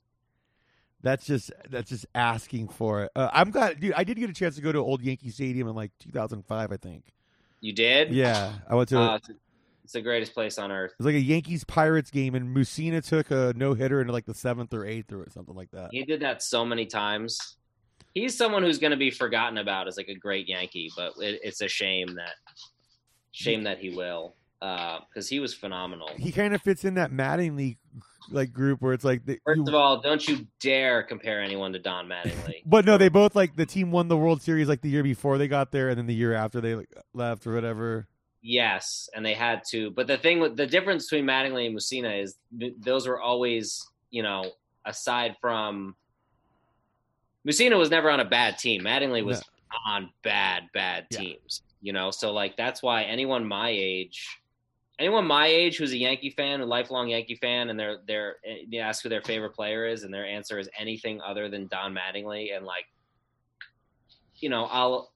[1.04, 3.12] That's just that's just asking for it.
[3.13, 3.94] Uh, I'm glad, dude.
[3.96, 6.78] I did get a chance to go to old Yankee Stadium in like 2005, I
[6.78, 7.04] think.
[7.60, 8.12] You did?
[8.12, 9.00] Yeah, I went to.
[9.00, 9.30] Uh, it's,
[9.84, 10.92] it's the greatest place on earth.
[10.92, 14.26] it was like a Yankees Pirates game, and Mussina took a no hitter into like
[14.26, 15.89] the seventh or eighth or something like that.
[15.92, 17.58] He did that so many times.
[18.13, 21.42] He's someone who's going to be forgotten about as like a great Yankee, but it,
[21.44, 22.36] it's a shame that
[23.34, 26.10] shame that he will because he was phenomenal.
[26.16, 27.78] He kind of fits in that Mattingly
[28.29, 31.73] like group where it's like, the, First you- of all, don't you dare compare anyone
[31.73, 32.62] to Don Mattingly.
[32.65, 35.38] but no, they both like the team won the World Series like the year before
[35.38, 38.07] they got there, and then the year after they like, left or whatever.
[38.41, 39.91] Yes, and they had to.
[39.91, 43.89] But the thing with the difference between Mattingly and Mussina is th- those were always,
[44.12, 44.43] you know,
[44.86, 45.95] aside from
[47.47, 48.83] Mussina was never on a bad team.
[48.83, 49.41] Mattingly was
[49.88, 51.19] on bad, bad Yeah.
[51.19, 51.62] teams.
[51.81, 54.25] You know, so like that's why anyone my age,
[55.04, 58.36] anyone my age who's a Yankee fan, a lifelong Yankee fan, and they're they're
[58.68, 61.94] you ask who their favorite player is, and their answer is anything other than Don
[61.94, 62.86] Mattingly, and like,
[64.38, 65.12] you know, I'll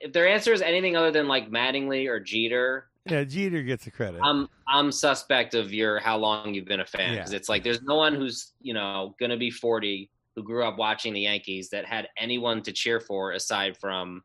[0.00, 3.90] if their answer is anything other than like Mattingly or Jeter, Yeah, Jeter gets the
[3.90, 4.20] credit.
[4.22, 7.36] I'm I'm suspect of your how long you've been a fan because Yeah.
[7.36, 11.12] it's like there's no one who's you know gonna be 40 who grew up watching
[11.12, 14.22] the Yankees that had anyone to cheer for aside from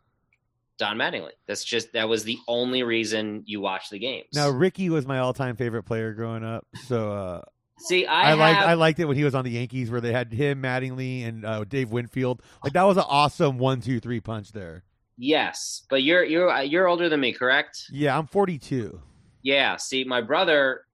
[0.78, 1.32] Don Mattingly.
[1.48, 4.28] That's just that was the only reason you watched the games.
[4.34, 7.42] now Rickey was my all-time favorite player growing up, so uh,
[7.80, 10.02] see, I, I, liked have, I liked it when he was on the Yankees where
[10.02, 12.42] they had him, Mattingly, and uh, Dave Winfield.
[12.64, 14.84] Like that was an awesome one, two, three punch there.
[15.18, 17.84] yes, but you're you're you're older than me, correct?
[17.92, 19.00] Yeah, I'm 42.
[19.44, 19.76] Yeah.
[19.76, 20.86] See, my brother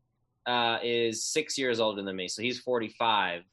[0.46, 3.44] uh, is six years older than me, so he's 45,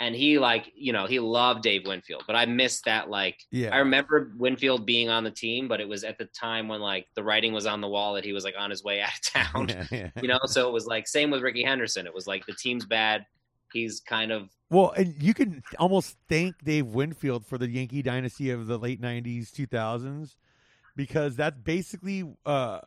[0.00, 3.72] and he like you know he loved Dave Winfield, but I missed that like Yeah,
[3.72, 7.06] I remember Winfield being on the team, but it was at the time when like
[7.14, 9.22] the writing was on the wall that he was like on his way out of
[9.22, 9.68] town.
[9.68, 10.22] yeah, yeah.
[10.22, 12.06] You know, so it was like same with Rickey Henderson.
[12.06, 13.26] It was like the team's bad.
[13.72, 18.50] He's kind of Well, and you can almost thank Dave Winfield for the Yankee dynasty
[18.50, 20.34] of the late '90s, 2000s,
[20.96, 22.80] because that's basically uh,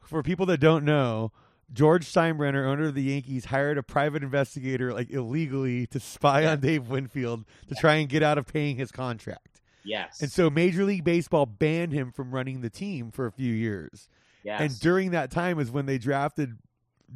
[0.00, 1.30] for people that don't know.
[1.74, 6.60] George Steinbrenner, owner of the Yankees, hired a private investigator like illegally to spy on
[6.60, 9.60] Dave Winfield to try and get out of paying his contract.
[9.84, 13.52] yes, And so Major League Baseball banned him from running the team for a few
[13.52, 14.08] years.
[14.42, 14.60] yes.
[14.60, 16.56] And during that time is when they drafted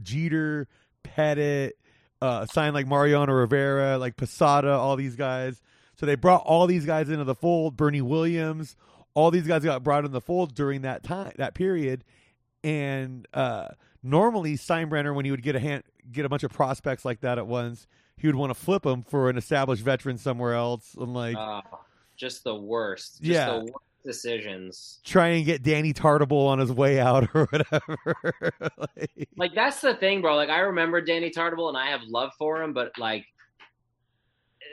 [0.02, 0.68] Jeter,
[1.04, 1.72] Pettitte,
[2.20, 5.62] uh, signed like Mariano Rivera, like Posada, all these guys.
[5.94, 7.76] So they brought all these guys into the fold.
[7.76, 8.76] Bernie Williams,
[9.14, 12.04] all these guys got brought in the fold during that time, that period.
[12.68, 13.68] And uh,
[14.02, 17.38] normally Steinbrenner, when he would get a hand, get a bunch of prospects like that
[17.38, 17.86] at once,
[18.18, 21.62] he would want to flip them for an established veteran somewhere else, and like Oh,
[22.16, 23.22] just the worst.
[23.22, 23.46] Just Yeah.
[23.58, 25.00] the worst decisions.
[25.04, 28.52] try and get Danny Tartabull on his way out or whatever.
[28.76, 30.36] like, Like that's the thing, bro.
[30.36, 33.24] Like I remember Danny Tartable, and I have love for him, but like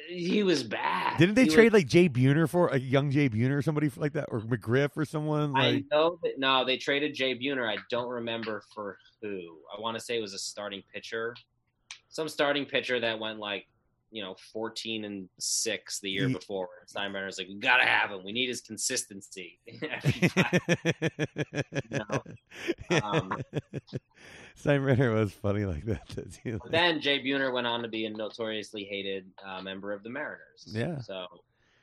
[0.08, 1.18] he was bad.
[1.18, 3.90] Didn't they He was- trade like Jay Buhner for a young Jay Buhner or somebody
[3.96, 5.56] like that, or McGriff or someone?
[5.56, 7.68] I know that no, they traded Jay Buhner.
[7.70, 9.40] I don't remember for who.
[9.76, 11.36] I want to say it was a starting pitcher,
[12.10, 13.68] some starting pitcher that went like
[14.12, 16.70] you know fourteen and six the year Ye- before.
[16.94, 18.24] Steinbrenner's like, we gotta have him.
[18.24, 19.60] We need his consistency.
[22.90, 23.32] Um,
[24.64, 26.08] Steinbrenner was funny like that.
[26.44, 26.60] too.
[26.64, 30.10] But then Jay Buhner went on to be a notoriously hated uh, member of the
[30.10, 30.66] Mariners.
[30.68, 31.00] Yeah.
[31.02, 31.26] So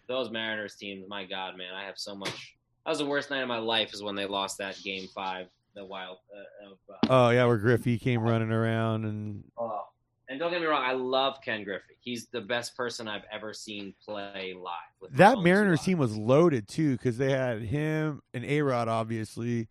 [0.08, 2.56] those Mariners teams, my God, man, I have so much.
[2.84, 3.92] That was the worst night of my life.
[3.92, 6.18] Is when they lost that Game Five, the Wild.
[6.34, 9.82] Uh, of, uh, Oh yeah, where Griffey came running around and Oh.
[10.28, 11.94] And don't get me wrong, I love Ken Griffey.
[12.00, 14.72] He's the best person I've ever seen play live.
[15.00, 19.68] With that Mariners team was loaded too because they had him and A Rod obviously,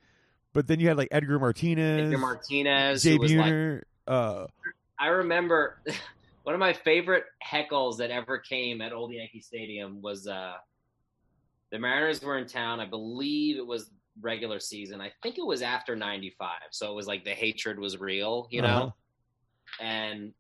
[0.53, 1.39] but then you had like Edgar.
[1.39, 4.45] Martinez, Edgar Martinez, Jay was like, uh,
[4.99, 5.81] I remember
[6.43, 10.53] one of my favorite heckles that ever came at Old Yankee Stadium was uh,
[11.71, 12.79] the Mariners were in town.
[12.79, 15.01] I believe it was regular season.
[15.01, 18.61] I think it was after '95, so it was like the hatred was real, you
[18.61, 18.67] know.
[18.67, 19.85] Uh-huh.
[19.85, 20.33] And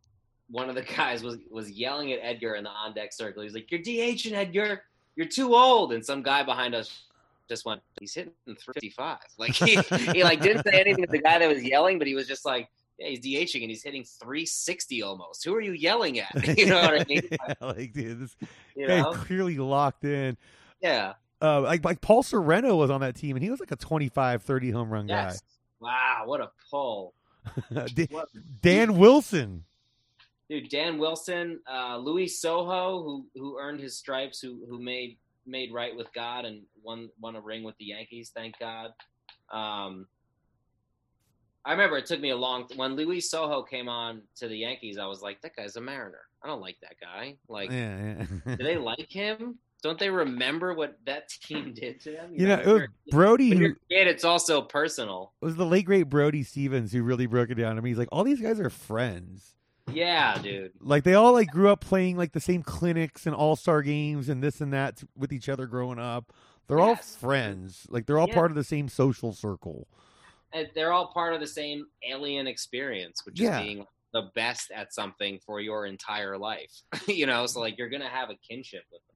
[0.51, 3.43] one of the guys was was yelling at Edgar in the on deck circle.
[3.43, 4.83] He's like, "You're DHing Edgar.
[5.15, 7.03] You're too old." And some guy behind us
[7.49, 9.75] just went, "He's hitting 355." Like he,
[10.13, 12.45] he like didn't say anything to the guy that was yelling, but he was just
[12.45, 15.43] like, "Yeah, he's DHing and he's hitting 360 almost.
[15.43, 17.21] Who are you yelling at?" You know what I mean?
[17.31, 18.35] Yeah, like dude, this
[18.75, 19.11] You guy know?
[19.13, 20.37] clearly locked in.
[20.81, 21.13] Yeah.
[21.41, 24.43] Uh, like like Paul Sorrento was on that team, and he was like a 25,
[24.43, 25.41] 30 home run Yes.
[25.79, 27.13] Wow, what a pull.
[27.73, 27.87] guy.
[27.95, 28.29] Da- What,
[28.61, 29.63] Dan Wilson.
[30.51, 35.71] Dude, Dan Wilson, uh, Louis Sojo, who who earned his stripes, who who made made
[35.71, 38.91] right with God and won won a ring with the Yankees, thank God.
[39.49, 40.07] Um,
[41.63, 44.97] I remember it took me a long when Luis Sojo came on to the Yankees.
[44.97, 46.25] I was like, that guy's a Mariner.
[46.43, 47.37] I don't like that guy.
[47.47, 48.55] Like, yeah, yeah.
[48.57, 49.57] do they like him?
[49.81, 52.33] Don't they remember what that team did to them?
[52.35, 55.31] you know, it was Brody when who you're kid, it's also personal.
[55.41, 57.91] it was the late great Brody Stevens who really broke it down to me.
[57.91, 59.55] He's like, all these guys are friends.
[59.93, 60.71] Yeah, dude.
[60.79, 64.29] Like they all like grew up playing like the same clinics and all star games
[64.29, 66.31] and this and that with each other growing up.
[66.67, 67.85] They're all friends.
[67.89, 68.35] Like they're all Yeah.
[68.35, 69.87] part of the same social circle.
[70.53, 73.59] And they're all part of the same alien experience, which Yeah.
[73.59, 76.71] is being the best at something for your entire life.
[77.07, 79.07] you know, so like you're gonna have a kinship with them.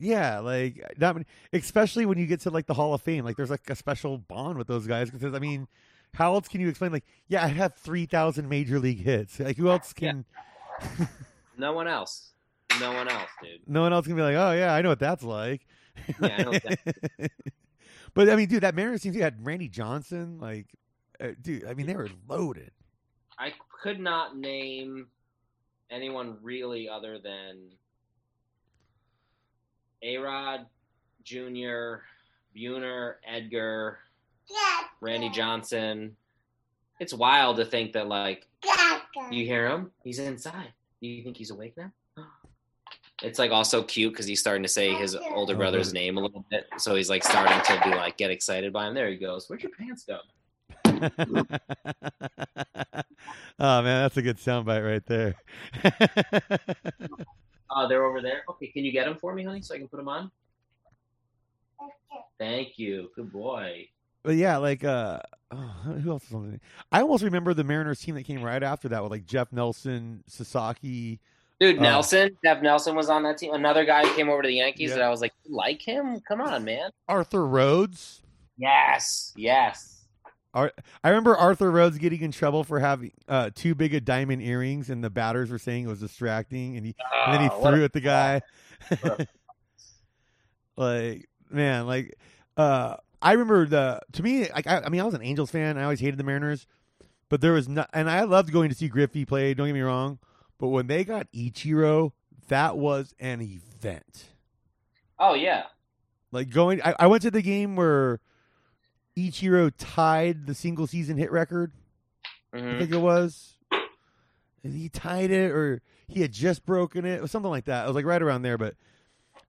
[0.00, 3.24] Yeah, like not many, especially when you get to like the Hall of Fame.
[3.24, 5.66] Like there's like a special bond with those guys because I mean,
[6.14, 6.92] how else can you explain?
[6.92, 9.38] Like, yeah, I have three thousand major league hits.
[9.40, 10.12] Like who else Yeah.
[10.80, 11.08] can?
[11.56, 12.30] No one else.
[12.80, 13.60] No one else, dude.
[13.66, 15.66] No one else can be like, oh yeah, I know what that's like.
[16.22, 16.62] Yeah, I know what
[18.14, 20.38] but I mean, dude, that Mariners team had Randy Johnson.
[20.38, 20.66] Like,
[21.20, 22.70] uh, dude, I mean, they were loaded.
[23.40, 25.08] I could not name
[25.90, 27.70] anyone really other than
[30.04, 30.66] Arod,
[31.24, 32.02] Junior,
[32.56, 33.98] Buhner, Edgar,
[35.00, 36.16] Randy Johnson.
[37.00, 38.46] It's wild to think that like
[39.30, 40.72] you hear him, he's inside.
[41.00, 41.92] You think he's awake now?
[43.20, 45.58] It's like also cute because he's starting to say his oh, older uh-huh.
[45.58, 48.86] brother's name a little bit, so he's like starting to be like get excited by
[48.86, 48.94] him.
[48.94, 49.48] There he goes.
[49.48, 50.20] Where'd your pants go?
[53.58, 55.34] oh man, that's a good soundbite right there.
[57.68, 58.42] Oh, they're over there.
[58.50, 60.30] Okay, can you get them for me, honey, so I can put them on?
[62.38, 63.10] Thank you.
[63.16, 63.88] Good boy.
[64.22, 66.24] But yeah, like uh, oh, who else?
[66.30, 66.60] Was on the,
[66.92, 70.22] I almost remember the Mariners team that came right after that with like Jeff Nelson,
[70.26, 71.20] Sasaki.
[71.60, 71.82] Dude, Oh.
[71.82, 73.52] Nelson, Jeff Nelson was on that team.
[73.52, 74.96] Another guy who came over to the Yankees Yeah.
[74.96, 76.20] that I was like, "You like him?
[76.20, 76.90] Come on, man.
[77.08, 78.22] Arthur Rhodes.
[78.56, 79.94] Yes, yes.
[80.54, 80.70] I
[81.04, 85.04] remember Arthur Rhodes getting in trouble for having uh, too big of diamond earrings, and
[85.04, 86.94] the batters were saying it was distracting, and he
[87.26, 88.40] and then he Oh, threw a- at the guy.
[88.90, 89.26] a-
[90.76, 92.14] like man, like
[92.56, 95.76] uh, I remember the to me, like I, I mean, I was an Angels fan.
[95.78, 96.66] I always hated the Mariners,
[97.28, 99.54] but there was not, and I loved going to see Griffey play.
[99.54, 100.18] Don't get me wrong,
[100.58, 102.12] but when they got Ichiro,
[102.48, 104.26] that was an event.
[105.18, 105.64] Oh yeah.
[106.30, 108.20] Like going, I, I went to the game where
[109.16, 111.72] Ichiro tied the single season hit record.
[112.52, 112.78] I Mhm.
[112.78, 113.56] think it was.
[114.64, 117.84] And he tied it, or he had just broken it, or something like that.
[117.84, 118.58] It was like right around there.
[118.58, 118.74] But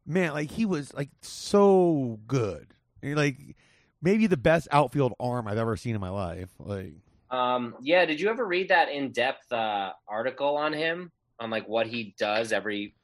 [0.06, 2.74] man, like he was like so good.
[3.02, 3.38] And, like
[4.02, 6.50] maybe the best outfield arm I've ever seen in my life.
[6.60, 6.94] Like
[7.32, 8.06] Um, yeah.
[8.06, 12.52] Did you ever read that in-depth uh, article on him on like what he does
[12.52, 12.96] every?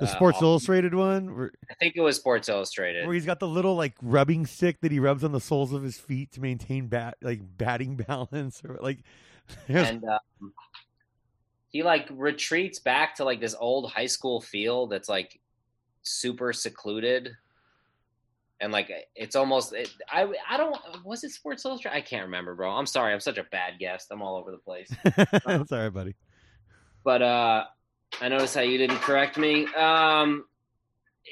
[0.00, 3.06] the uh, Sports off- Illustrated one, where, I think it was Sports Illustrated.
[3.06, 5.82] where he's got the little like rubbing stick that he rubs on the soles of
[5.82, 9.00] his feet to maintain bat like batting balance, or like.
[9.68, 10.52] and um,
[11.68, 15.38] he like retreats back to like this old high school field that's like
[16.02, 17.36] super secluded
[18.64, 21.96] and like it's almost it, i i don't was it sports illustrated?
[21.96, 22.70] I can't remember bro.
[22.70, 23.12] I'm sorry.
[23.12, 24.08] I'm such a bad guest.
[24.10, 24.90] I'm all over the place.
[25.46, 26.14] That's all right, buddy.
[27.04, 27.64] but uh
[28.20, 29.66] i noticed how you didn't correct me.
[29.74, 30.46] Um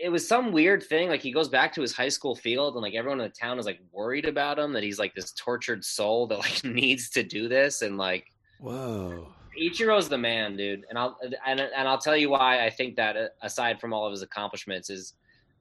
[0.01, 1.09] it was some weird thing.
[1.09, 3.59] Like he goes back to his high school field and like everyone in the town
[3.59, 7.23] is like worried about him that he's like this tortured soul that like needs to
[7.23, 8.27] do this and like
[8.61, 9.29] Whoa.
[9.61, 13.17] Ichiro's the man, dude, and I'll and, and I'll tell you why I think that
[13.17, 15.15] uh, aside from all of his accomplishments is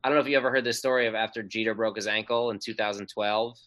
[0.03, 2.51] I don't know if you ever heard this story of after Jeter broke his ankle
[2.51, 3.57] in 2012,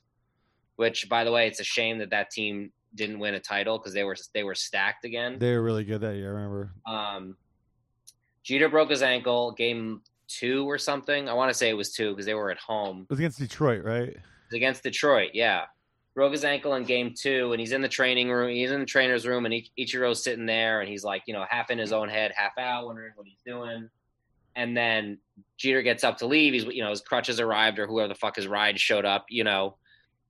[0.77, 3.93] which by the way, it's a shame that that team didn't win a title because
[3.93, 5.39] they were they were stacked again.
[5.39, 6.31] They were really good that year.
[6.31, 6.73] I remember.
[6.87, 7.37] Um,
[8.43, 11.29] Jeter broke his ankle game two or something.
[11.29, 13.39] I want to say it was two because they were at home It was against
[13.39, 14.09] Detroit, right?
[14.09, 14.21] It
[14.51, 15.31] was against Detroit.
[15.35, 15.63] Yeah,
[16.15, 18.51] broke his ankle in game two, and he's in the training room.
[18.51, 21.45] He's in the trainer's room, and Ich- Ichiro's sitting there, and he's like, you know,
[21.49, 23.89] half in his own head, half out, wondering what he's doing.
[24.57, 25.19] And then
[25.57, 26.53] Jeter gets up to leave.
[26.53, 29.45] He's, you know, his crutches arrived, or whoever the fuck his ride showed up, you
[29.45, 29.77] know.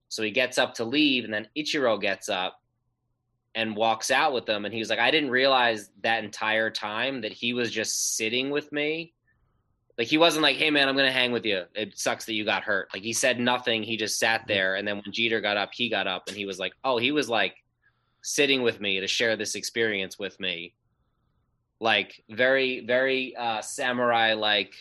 [0.09, 2.61] So he gets up to leave, and then Ichiro gets up
[3.55, 4.65] and walks out with them.
[4.65, 8.51] And he was like, I didn't realize that entire time that he was just sitting
[8.51, 9.13] with me.
[9.97, 11.65] Like he wasn't like, "Hey man, I'm gonna hang with you.
[11.75, 13.83] It sucks that you got hurt." Like he said nothing.
[13.83, 14.49] He just sat mm-hmm.
[14.49, 16.99] there, and then when Jeter got up, he got up, and he was like, "Oh,
[16.99, 17.55] he was like
[18.23, 20.75] sitting with me to share this experience with me."
[21.85, 24.73] Like very, very uh, samurai like.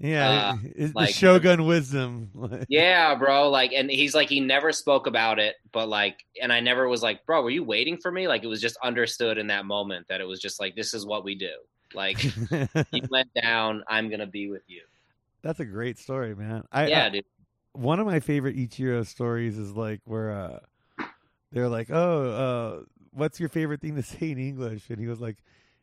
[0.00, 0.56] Yeah, Uh,
[0.94, 2.30] like- the Shogun wisdom.
[2.68, 3.48] Yeah, bro.
[3.50, 7.02] Like, and he's like, he never spoke about it, but like, and I never was
[7.02, 8.28] like, bro, were you waiting for me?
[8.28, 11.04] Like, it was just understood in that moment that it was just like, this is
[11.06, 11.50] what we do.
[11.94, 12.22] Like,
[12.92, 14.82] you went down, I'm gonna be with you.
[15.42, 16.62] That's a great story, man.
[16.72, 17.24] I, Yeah, I- dude.
[17.72, 20.58] one of my favorite Ichiro stories is like where uh
[21.52, 25.20] they're like, "Oh, uh, what's your favorite thing to say in English?" And he was
[25.20, 25.38] like,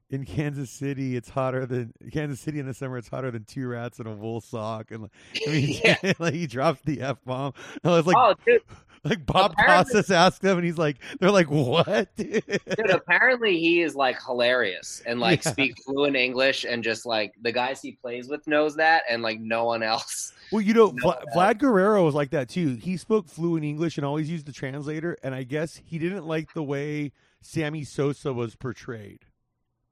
[0.10, 2.98] "In Kansas City, it's hotter than Kansas City in the summer.
[2.98, 5.12] It's hotter than two rats in a wool sock." And like,
[5.48, 6.14] I mean, Yeah.
[6.20, 7.54] like he drops the f bomb.
[7.84, 8.62] I was like, oh, dude,
[9.04, 12.44] like Bob apparently- Costas asked him, and he's like, "They're like, what?" dude?"
[12.90, 15.52] apparently he is like hilarious and like Yeah.
[15.52, 19.40] speaks fluent English and just like the guys he plays with knows that and like
[19.40, 20.34] no one else.
[20.52, 22.76] Well, you know, Vla- Vlad Guerrero was like that too.
[22.76, 25.18] He spoke fluent English and always used the translator.
[25.24, 29.22] And I guess he didn't like the way Sammy Sosa was portrayed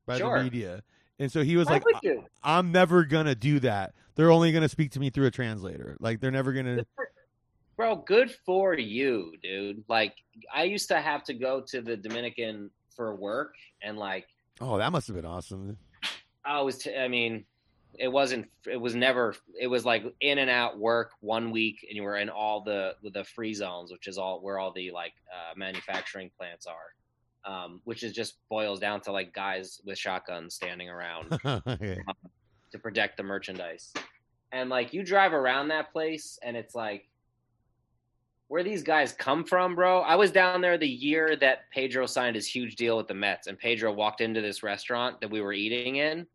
[0.06, 0.38] by Sure.
[0.38, 0.84] the media,
[1.20, 3.94] and so he was Why like, "I'm never gonna do that.
[4.16, 5.98] They're only gonna speak to me through a translator.
[6.00, 6.86] Like they're never gonna."
[7.76, 9.84] Bro, good for you, dude.
[9.88, 10.16] Like
[10.54, 14.28] I used to have to go to the Dominican for work and like
[14.62, 15.78] Oh, that must have been awesome.
[16.46, 17.46] I was t- I mean,
[17.98, 21.96] it wasn't it was never it was like in and out work one week and
[21.96, 25.14] you were in all the the free zones, which is all where all the like
[25.34, 26.94] uh, manufacturing plants are.
[27.46, 31.38] Um, which is just boils down to like guys with shotguns standing around
[31.68, 32.00] Okay.
[32.72, 33.94] to protect the merchandise.
[34.54, 37.10] And like you drive around that place and it's like
[38.48, 40.02] where these guys come from, bro.
[40.02, 43.48] I was down there the year that Pedro signed his huge deal with the Mets
[43.48, 46.26] and Pedro walked into this restaurant that we were eating in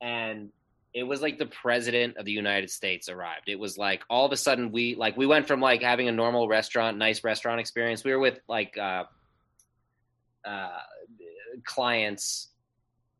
[0.00, 0.50] and
[0.94, 3.48] it was like the president of the United States arrived.
[3.48, 6.12] It was like all of a sudden we like we went from like having a
[6.12, 8.04] normal restaurant, nice restaurant experience.
[8.04, 9.04] We were with like uh
[10.44, 10.78] uh
[11.64, 12.48] clients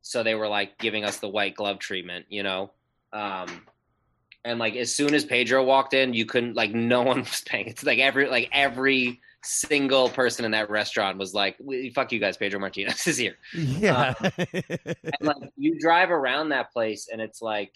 [0.03, 2.73] so they were like giving us the white glove treatment, you know.
[3.13, 3.49] Um,
[4.45, 7.69] and like as soon as Pedro walked in, you couldn't like no one was paying.
[7.69, 11.57] It's like every like every single person in that restaurant was like,
[11.95, 14.15] "Fuck you guys, Pedro Martinez is here." Yeah.
[14.53, 17.73] And like you drive around that place, and it's like,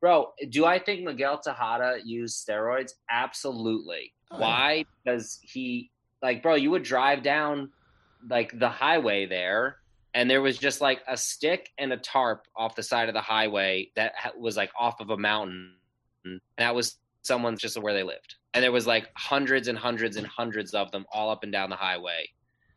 [0.00, 2.92] bro, do I think Miguel Tejada used steroids?
[3.10, 4.12] Absolutely.
[4.30, 4.42] Oh, yeah.
[4.42, 4.84] Why?
[5.02, 5.90] Because he
[6.20, 7.70] like, bro, you would drive down
[8.28, 9.76] like the highway there
[10.14, 13.20] and there was just like a stick and a tarp off the side of the
[13.20, 15.74] highway that was like off of a mountain
[16.24, 18.36] and that was someone's just where they lived.
[18.54, 21.70] And there was like hundreds and hundreds and hundreds of them all up and down
[21.70, 22.28] the highway.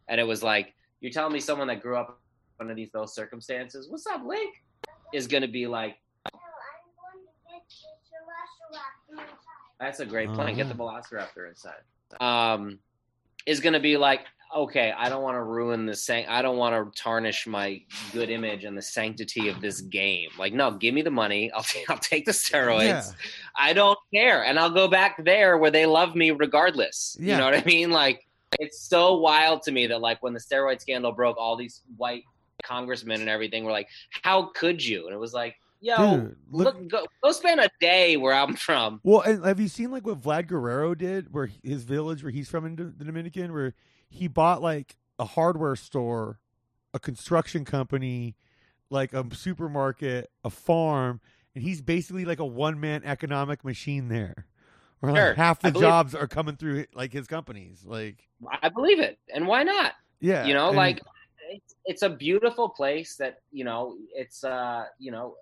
[0.07, 2.19] And it was like you're telling me someone that grew up
[2.59, 3.89] under these those circumstances?
[3.89, 4.53] What's up link?
[5.13, 5.97] is going to be like
[9.79, 11.81] that's a great plan get the velociraptor inside.
[12.19, 12.79] Um
[13.45, 14.21] is going to be like
[14.56, 16.26] okay, I don't want to ruin the sang.
[16.28, 17.82] I don't want to tarnish my
[18.12, 20.30] good image and the sanctity of this game.
[20.38, 21.52] Like, no, give me the money.
[21.56, 22.84] I'll I'll take the steroids.
[22.86, 23.04] Yeah.
[23.56, 27.18] I don't care, and I'll go back there where they love me regardless.
[27.20, 27.34] Yeah.
[27.34, 27.91] You know what I mean?
[27.91, 28.26] Like,
[28.60, 32.24] it's so wild to me that like when the steroid scandal broke, all these white
[32.64, 33.88] congressmen and everything were like,
[34.24, 37.70] "How could you?" And it was like, "Yo, Dude, look- look, go, go spend a
[37.80, 41.49] day where I'm from." Well, and have you seen like what Vlad Guerrero did, where
[41.64, 43.74] his village, where he's from in the Dominican, where
[44.12, 46.39] he bought like a hardware store,
[46.93, 48.36] a construction company,
[48.89, 51.22] like a supermarket, a farm,
[51.55, 54.45] and he's basically like a one man economic machine there.
[54.99, 55.34] Where like Sure.
[55.34, 57.84] half I the believe- jobs are coming through like his companies.
[57.86, 58.28] Like,
[58.62, 59.93] I believe it, and why not?
[60.20, 61.01] yeah, you know and- like
[61.49, 65.36] it's, it's a beautiful place that you know it's uh you know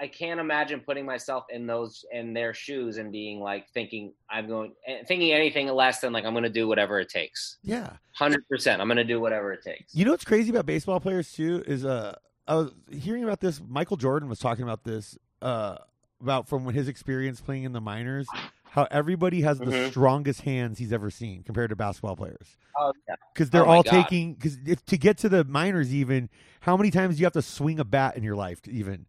[0.00, 4.46] i can't imagine putting myself in those in their shoes and being like thinking i'm
[4.48, 7.96] going eh, thinking anything less than like i'm going to do whatever it takes yeah.
[8.20, 11.32] 100% i'm going to do whatever it takes You know what's crazy about baseball players
[11.32, 12.16] too is uh
[12.46, 13.60] I was hearing about this.
[13.66, 15.78] Michael Jordan was talking about this uh
[16.20, 18.34] about from his experience playing in the minors,
[18.70, 19.90] how everybody has the Mhm.
[19.90, 22.56] strongest hands he's ever seen compared to basketball players.
[22.78, 26.28] oh yeah Because they're Oh all taking because if to get to the minors, even
[26.60, 28.60] how many times do you have to swing a bat in your life?
[28.62, 29.06] To even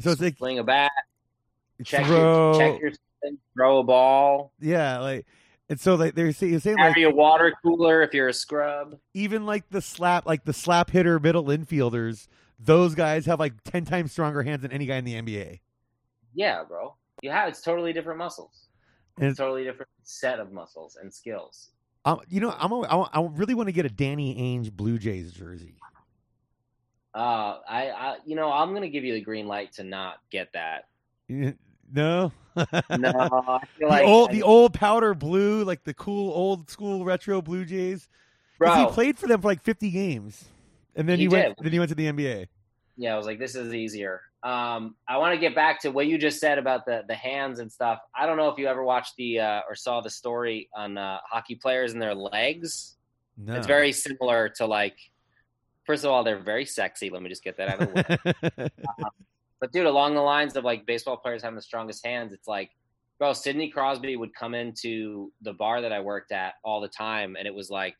[0.00, 0.92] so it's like swing a bat
[1.82, 2.92] check throw, your check your
[3.54, 4.52] throw a ball.
[4.60, 5.26] Yeah, like
[5.68, 8.98] and so like they're saying, saying like a water cooler if you're a scrub.
[9.14, 12.28] Even like the slap like the slap hitter middle infielders,
[12.58, 15.60] those guys have like ten times stronger hands than any guy in the NBA.
[16.34, 16.94] yeah bro.
[17.22, 18.68] You have it's totally different muscles.
[19.16, 21.70] And it's totally different set of muscles and skills.
[22.04, 24.98] Um, you know, I'm a, I, I really want to get a Danny Ainge Blue
[24.98, 25.76] Jays jersey.
[27.14, 30.48] Uh, I, I, you know, I'm gonna give you the green light to not get
[30.54, 30.86] that.
[31.28, 36.32] No, No, I feel the like old I- the old powder blue, like the cool
[36.32, 38.08] old school retro Blue Jays.
[38.58, 38.74] bro.
[38.74, 40.44] he played for them for like 50 games,
[40.96, 41.56] and then he, He went.
[41.62, 42.46] Then he went to the NBA.
[42.96, 44.20] yeah, I was like, this is easier.
[44.42, 47.60] Um, I want to get back to what you just said about the the hands
[47.60, 48.00] and stuff.
[48.14, 51.18] I don't know if you ever watched the uh, or saw the story on uh,
[51.30, 52.96] hockey players and their legs.
[53.36, 54.96] No, It's very similar to like.
[55.84, 57.10] First of all, they're very sexy.
[57.10, 58.68] Let me just get that out of the way.
[58.88, 59.10] Uh-huh.
[59.60, 62.70] But dude, along the lines of like baseball players having the strongest hands, it's like,
[63.18, 67.34] bro, Sidney Crosby would come into the bar that I worked at all the time,
[67.38, 67.96] and it was like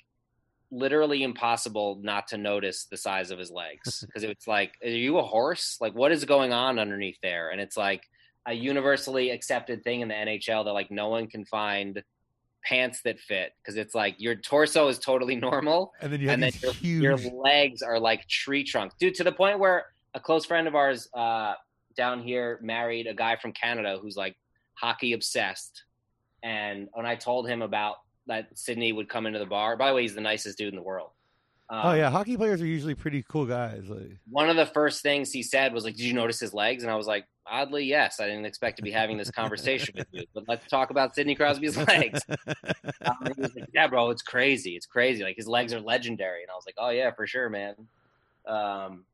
[0.71, 5.19] literally impossible not to notice the size of his legs because it's like, are you
[5.19, 5.79] a horse?
[5.81, 7.51] Like, what is going on underneath there?
[7.51, 8.03] And it's like
[8.47, 12.03] a universally accepted thing in the NHL that like no one can find
[12.65, 16.35] pants that fit because it's like your torso is totally normal and then you have
[16.35, 17.03] and then your, huge.
[17.03, 19.15] your legs are like tree trunks, dude.
[19.15, 21.55] To the point where a close friend of ours uh,
[21.97, 24.37] down here married a guy from Canada who's like
[24.75, 25.85] hockey obsessed,
[26.43, 27.97] and when I told him about
[28.27, 29.77] that Sidney would come into the bar.
[29.77, 31.11] By the way, he's the nicest dude in the world.
[31.71, 33.89] Um, oh yeah, hockey players are usually pretty cool guys.
[33.89, 36.83] Like, One of the first things he said was like, "Did you notice his legs?"
[36.83, 38.21] And I was like, "Oddly, yes.
[38.21, 41.35] I didn't expect to be having this conversation with you, but let's talk about Sidney
[41.35, 42.21] Crosby's legs."
[43.05, 44.77] Um, like, "Yeah, bro, it's crazy.
[44.77, 45.23] It's crazy.
[45.23, 47.75] Like his legs are legendary." And I was like, "Oh yeah, for sure, man."
[48.47, 49.05] Um,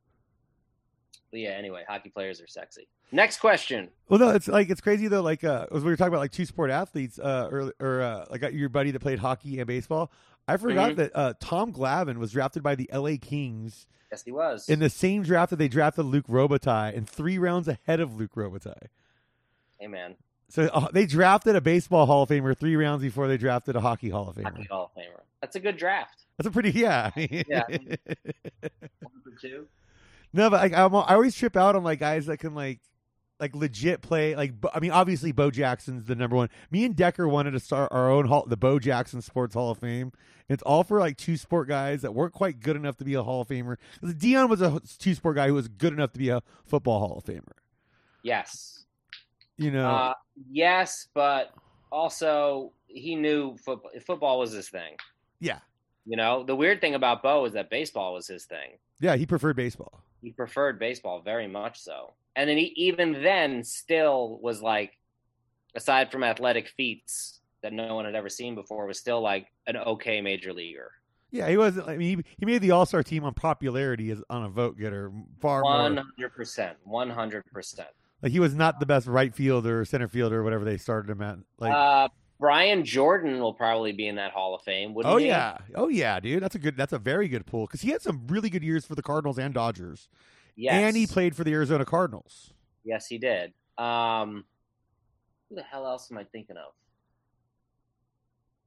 [1.31, 1.51] but yeah.
[1.51, 2.89] Anyway, hockey players are sexy.
[3.13, 3.89] Next question.
[4.09, 5.23] well, no, it's like it's crazy though.
[5.23, 8.43] Like, uh, we were talking about, like two sport athletes, uh, or or uh, like
[8.53, 10.13] your buddy that played hockey and baseball.
[10.49, 10.97] I forgot Mhm.
[10.97, 13.19] that uh, Tom Glavine was drafted by the L.A.
[13.19, 14.69] Kings Yes, he was.
[14.69, 18.35] in the same draft that they drafted Luc Robitaille, and three rounds ahead of Luc
[18.35, 18.89] Robitaille.
[19.79, 20.17] hey man,
[20.49, 23.81] So uh, they drafted a baseball Hall of Famer three rounds before they drafted a
[23.81, 24.45] hockey Hall of Famer.
[24.45, 25.21] hockey Hall of Famer.
[25.41, 26.25] That's a good draft.
[26.37, 27.11] That's a pretty yeah.
[27.17, 27.65] Yeah.
[27.69, 29.67] One for two.
[30.33, 32.81] no, but like I'm, I always trip out on like guys that can like
[33.41, 34.37] like legit play.
[34.37, 36.51] Like I mean, obviously Bo Jackson's the number one.
[36.71, 39.79] Me and Decker wanted to start our own hall, the Bo Jackson Sports Hall of
[39.79, 40.13] Fame.
[40.49, 43.23] It's all for like two sport guys that weren't quite good enough to be a
[43.23, 43.77] Hall of Famer.
[44.03, 47.19] Deion was a two sport guy who was good enough to be a football Hall
[47.19, 47.53] of Famer.
[48.23, 48.85] Yes.
[49.57, 50.15] You know, Uh,
[50.51, 51.55] yes, but
[51.93, 53.91] also he knew football.
[54.07, 54.97] Football was his thing.
[55.39, 55.61] yeah,
[56.07, 58.79] You know, the weird thing about Bo is that baseball was his thing.
[59.01, 60.03] yeah, he preferred baseball.
[60.23, 62.15] He preferred baseball very much so.
[62.37, 64.97] And then he even then still was like,
[65.75, 69.77] aside from athletic feats that no one had ever seen before, was still like an
[69.77, 70.93] okay major leaguer.
[71.33, 71.89] Yeah, he wasn't.
[71.89, 74.79] I mean, he, he made the All Star team on popularity as on a vote
[74.79, 76.05] getter far One more.
[76.05, 77.89] hundred percent, one hundred percent.
[78.23, 81.11] Like he was not the best right fielder or center fielder or whatever they started
[81.11, 81.39] him at.
[81.59, 82.09] Like, Uh,
[82.41, 85.27] Brian Jordan will probably be in that Hall of Fame, wouldn't oh he?
[85.27, 87.91] Oh yeah, oh yeah, dude, that's a good, that's a very good pool because he
[87.91, 90.09] had some really good years for the Cardinals and Dodgers,
[90.57, 90.73] Yes.
[90.73, 92.55] and he played for the Arizona Cardinals.
[92.83, 93.53] Yes, he did.
[93.77, 94.45] Um,
[95.49, 96.73] who the hell else am I thinking of?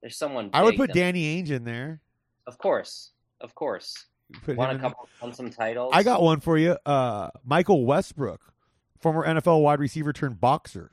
[0.02, 0.52] There's someone.
[0.54, 2.00] I would put that- Danny Ainge in there.
[2.46, 3.12] Of course,
[3.42, 4.06] of course.
[4.44, 5.92] Put Won a couple, won some titles.
[5.96, 6.78] I got one for you.
[6.86, 8.54] Uh, Michael Westbrook,
[9.00, 10.92] former NFL wide receiver turned boxer.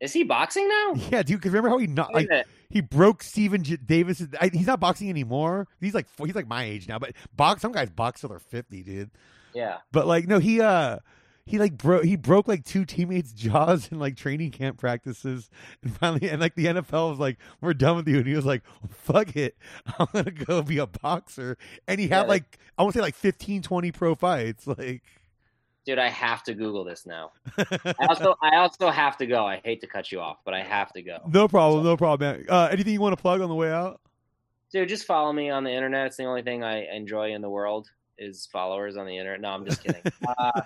[0.00, 0.94] Is he boxing now?
[1.10, 1.38] Yeah, dude.
[1.38, 2.28] Because remember how he not like
[2.70, 4.22] he broke Stephen J- Davis.
[4.40, 5.66] I, he's not boxing anymore.
[5.80, 8.82] He's like he's like my age now, but box some guys box till they're fifty,
[8.82, 9.10] dude.
[9.54, 9.78] Yeah.
[9.92, 10.98] But like no, he uh
[11.48, 15.50] he like broke he broke like two teammates' jaws in like training camp practices,
[15.82, 18.44] and finally and like the NFL was like, "We're done with you," and he was
[18.44, 19.56] like, "Fuck it,
[19.98, 21.56] I'm gonna go be a boxer."
[21.88, 24.66] And he had Yeah, like I want to say like 15, 20 pro fights.
[24.66, 25.02] Like,
[25.88, 27.32] Dude, I have to Google this now.
[27.58, 29.46] I also, I also have to go.
[29.46, 31.16] I hate to cut you off, but I have to go.
[31.32, 32.44] no problem, no problem, man.
[32.46, 33.98] Uh, anything you want to plug on the way out?
[34.70, 36.08] Dude, just follow me on the internet.
[36.08, 39.40] It's the only thing I enjoy in the world is followers on the internet.
[39.40, 40.02] No, I'm just kidding.
[40.36, 40.60] Uh,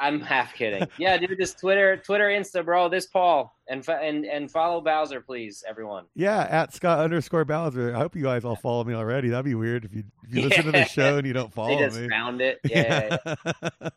[0.00, 0.86] I'm half kidding.
[0.98, 2.88] Yeah, dude, just Twitter, Twitter, Insta, bro.
[2.88, 6.04] This Paul and and and follow Bowser, please, everyone.
[6.14, 7.94] Yeah, at Scott underscore Bowser.
[7.94, 9.28] I hope you guys all follow me already.
[9.28, 11.76] That'd be weird if you if you listen to the show and you don't follow
[11.76, 12.08] They just me.
[12.08, 12.60] found it.
[12.64, 13.38] Yeah, yeah,
[13.82, 13.90] yeah,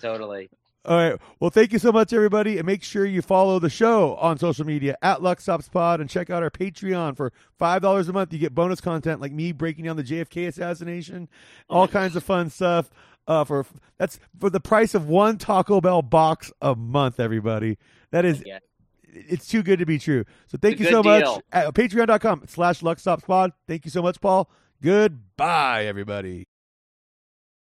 [0.00, 0.50] totally.
[0.84, 1.16] All right.
[1.38, 2.58] Well, thank you so much, everybody.
[2.58, 6.42] And make sure you follow the show on social media at LuckStopsPod and check out
[6.42, 8.32] our Patreon for $5 a month.
[8.32, 11.28] You get bonus content like me breaking down the JFK assassination,
[11.70, 11.92] all mm.
[11.92, 12.90] kinds of fun stuff.
[13.26, 13.64] Uh, for
[13.98, 17.78] that's for the price of one Taco Bell box a month, everybody.
[18.10, 18.58] That is, Yeah.
[19.04, 20.24] it's too good to be true.
[20.48, 21.22] So thank It's you so much.
[21.24, 21.40] deal.
[21.52, 23.52] At patreon.com slash LuckStopsPod.
[23.68, 24.50] Thank you so much, Paul.
[24.82, 26.46] Goodbye, everybody.